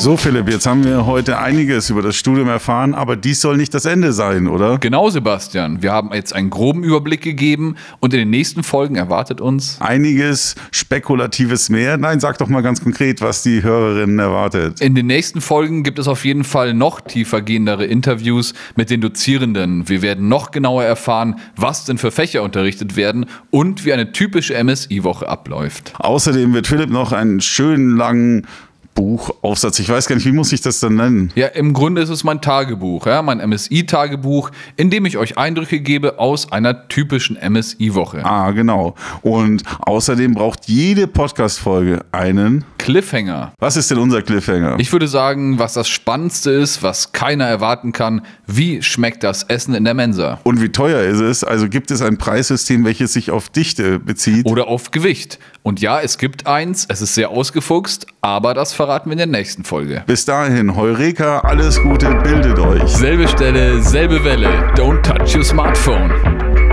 So, 0.00 0.16
Philipp, 0.16 0.48
jetzt 0.48 0.64
haben 0.64 0.84
wir 0.84 1.06
heute 1.06 1.38
einiges 1.38 1.90
über 1.90 2.02
das 2.02 2.14
Studium 2.14 2.46
erfahren, 2.46 2.94
aber 2.94 3.16
dies 3.16 3.40
soll 3.40 3.56
nicht 3.56 3.74
das 3.74 3.84
Ende 3.84 4.12
sein, 4.12 4.46
oder? 4.46 4.78
Genau, 4.78 5.10
Sebastian. 5.10 5.82
Wir 5.82 5.90
haben 5.90 6.14
jetzt 6.14 6.32
einen 6.36 6.50
groben 6.50 6.84
Überblick 6.84 7.20
gegeben 7.20 7.74
und 7.98 8.14
in 8.14 8.20
den 8.20 8.30
nächsten 8.30 8.62
Folgen 8.62 8.94
erwartet 8.94 9.40
uns 9.40 9.76
einiges 9.80 10.54
Spekulatives 10.70 11.68
mehr. 11.68 11.98
Nein, 11.98 12.20
sag 12.20 12.38
doch 12.38 12.46
mal 12.46 12.60
ganz 12.60 12.80
konkret, 12.80 13.20
was 13.22 13.42
die 13.42 13.64
Hörerinnen 13.64 14.20
erwartet. 14.20 14.80
In 14.80 14.94
den 14.94 15.06
nächsten 15.06 15.40
Folgen 15.40 15.82
gibt 15.82 15.98
es 15.98 16.06
auf 16.06 16.24
jeden 16.24 16.44
Fall 16.44 16.74
noch 16.74 17.00
tiefergehendere 17.00 17.84
Interviews 17.84 18.54
mit 18.76 18.90
den 18.90 19.00
Dozierenden. 19.00 19.88
Wir 19.88 20.00
werden 20.00 20.28
noch 20.28 20.52
genauer 20.52 20.84
erfahren, 20.84 21.40
was 21.56 21.86
denn 21.86 21.98
für 21.98 22.12
Fächer 22.12 22.44
unterrichtet 22.44 22.94
werden 22.94 23.26
und 23.50 23.84
wie 23.84 23.92
eine 23.92 24.12
typische 24.12 24.62
MSI-Woche 24.62 25.28
abläuft. 25.28 25.94
Außerdem 25.98 26.54
wird 26.54 26.68
Philipp 26.68 26.90
noch 26.90 27.10
einen 27.10 27.40
schönen 27.40 27.96
langen 27.96 28.46
Buchaufsatz. 28.94 29.78
Ich 29.78 29.88
weiß 29.88 30.06
gar 30.06 30.16
nicht, 30.16 30.24
wie 30.26 30.32
muss 30.32 30.52
ich 30.52 30.60
das 30.60 30.80
denn 30.80 30.96
nennen? 30.96 31.30
Ja, 31.34 31.46
im 31.48 31.72
Grunde 31.72 32.02
ist 32.02 32.08
es 32.08 32.24
mein 32.24 32.40
Tagebuch, 32.40 33.06
ja, 33.06 33.22
mein 33.22 33.38
MSI-Tagebuch, 33.38 34.50
in 34.76 34.90
dem 34.90 35.06
ich 35.06 35.16
euch 35.18 35.38
Eindrücke 35.38 35.80
gebe 35.80 36.18
aus 36.18 36.50
einer 36.50 36.88
typischen 36.88 37.36
MSI-Woche. 37.36 38.24
Ah, 38.24 38.50
genau. 38.50 38.94
Und 39.22 39.62
außerdem 39.80 40.34
braucht 40.34 40.68
jede 40.68 41.06
Podcast-Folge 41.06 42.00
einen 42.12 42.64
Cliffhanger. 42.78 43.52
Was 43.60 43.76
ist 43.76 43.90
denn 43.90 43.98
unser 43.98 44.22
Cliffhanger? 44.22 44.76
Ich 44.78 44.92
würde 44.92 45.08
sagen, 45.08 45.58
was 45.58 45.74
das 45.74 45.88
Spannendste 45.88 46.50
ist, 46.50 46.82
was 46.82 47.12
keiner 47.12 47.46
erwarten 47.46 47.92
kann. 47.92 48.22
Wie 48.46 48.82
schmeckt 48.82 49.22
das 49.22 49.44
Essen 49.44 49.74
in 49.74 49.84
der 49.84 49.94
Mensa? 49.94 50.40
Und 50.42 50.60
wie 50.60 50.70
teuer 50.70 51.02
ist 51.02 51.20
es? 51.20 51.44
Also 51.44 51.68
gibt 51.68 51.90
es 51.90 52.02
ein 52.02 52.18
Preissystem, 52.18 52.84
welches 52.84 53.12
sich 53.12 53.30
auf 53.30 53.48
Dichte 53.48 53.98
bezieht? 53.98 54.46
Oder 54.46 54.68
auf 54.68 54.90
Gewicht? 54.90 55.38
Und 55.62 55.80
ja, 55.80 56.00
es 56.00 56.18
gibt 56.18 56.46
eins, 56.46 56.86
es 56.88 57.02
ist 57.02 57.14
sehr 57.14 57.30
ausgefuchst, 57.30 58.06
aber 58.20 58.54
das 58.54 58.72
verraten 58.72 59.10
wir 59.10 59.12
in 59.12 59.18
der 59.18 59.26
nächsten 59.26 59.64
Folge. 59.64 60.02
Bis 60.06 60.24
dahin, 60.24 60.76
Heureka, 60.76 61.40
alles 61.40 61.80
Gute, 61.82 62.14
bildet 62.22 62.58
euch. 62.58 62.88
Selbe 62.88 63.28
Stelle, 63.28 63.82
selbe 63.82 64.24
Welle. 64.24 64.72
Don't 64.74 65.02
touch 65.02 65.36
your 65.36 65.44
smartphone. 65.44 66.10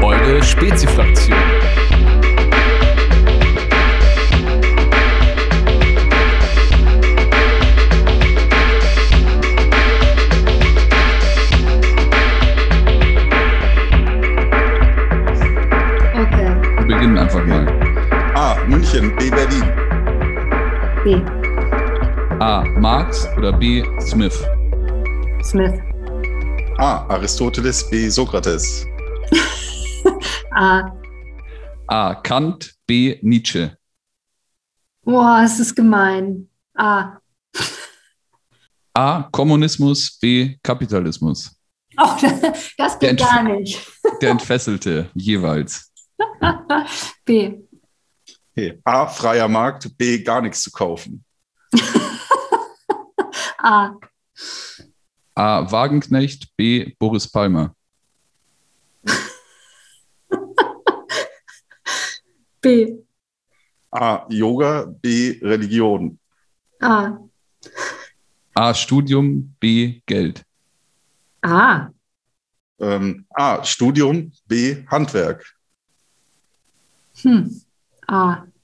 Eure 0.02 0.42
Spezifraktion. 0.44 1.36
München, 18.96 19.16
B. 19.18 19.30
Berlin. 19.30 19.64
B. 21.04 21.16
A. 22.40 22.64
Marx 22.80 23.28
oder 23.38 23.52
B. 23.52 23.84
Smith? 24.00 24.46
Smith. 25.44 25.82
A. 26.78 27.06
Aristoteles, 27.10 27.90
B. 27.90 28.10
Sokrates. 28.10 28.86
A. 30.52 30.92
A. 31.88 32.16
Kant, 32.24 32.74
B. 32.88 33.20
Nietzsche. 33.22 33.78
Boah, 35.04 35.42
es 35.44 35.60
ist 35.60 35.76
gemein. 35.76 36.50
A. 36.76 37.18
A. 38.94 39.24
Kommunismus, 39.32 40.18
B. 40.22 40.58
Kapitalismus. 40.64 41.54
Oh, 41.98 42.16
das 42.78 43.00
Der 43.00 43.14
geht 43.14 43.20
gar 43.20 43.44
nicht. 43.44 43.78
Der 44.22 44.30
Entfesselte 44.30 45.10
jeweils. 45.16 45.92
B. 47.26 47.65
A. 48.84 49.08
Freier 49.08 49.48
Markt, 49.48 49.98
B. 49.98 50.24
Gar 50.24 50.42
nichts 50.42 50.62
zu 50.64 50.72
kaufen. 50.72 51.24
A. 53.58 53.96
A. 55.36 55.72
Wagenknecht, 55.72 56.56
B. 56.56 56.94
Boris 56.98 57.28
Palmer. 57.30 57.76
B. 62.62 62.98
A. 63.92 64.26
Yoga, 64.30 64.86
B. 64.86 65.38
Religion. 65.42 66.18
A. 66.80 67.18
A. 68.54 68.74
Studium, 68.74 69.54
B. 69.60 70.02
Geld. 70.06 70.46
A. 71.42 71.90
Ähm, 72.80 73.26
A. 73.34 73.64
Studium, 73.64 74.32
B. 74.48 74.86
Handwerk. 74.90 75.46
Hm. 77.22 77.65
A. 78.08 78.55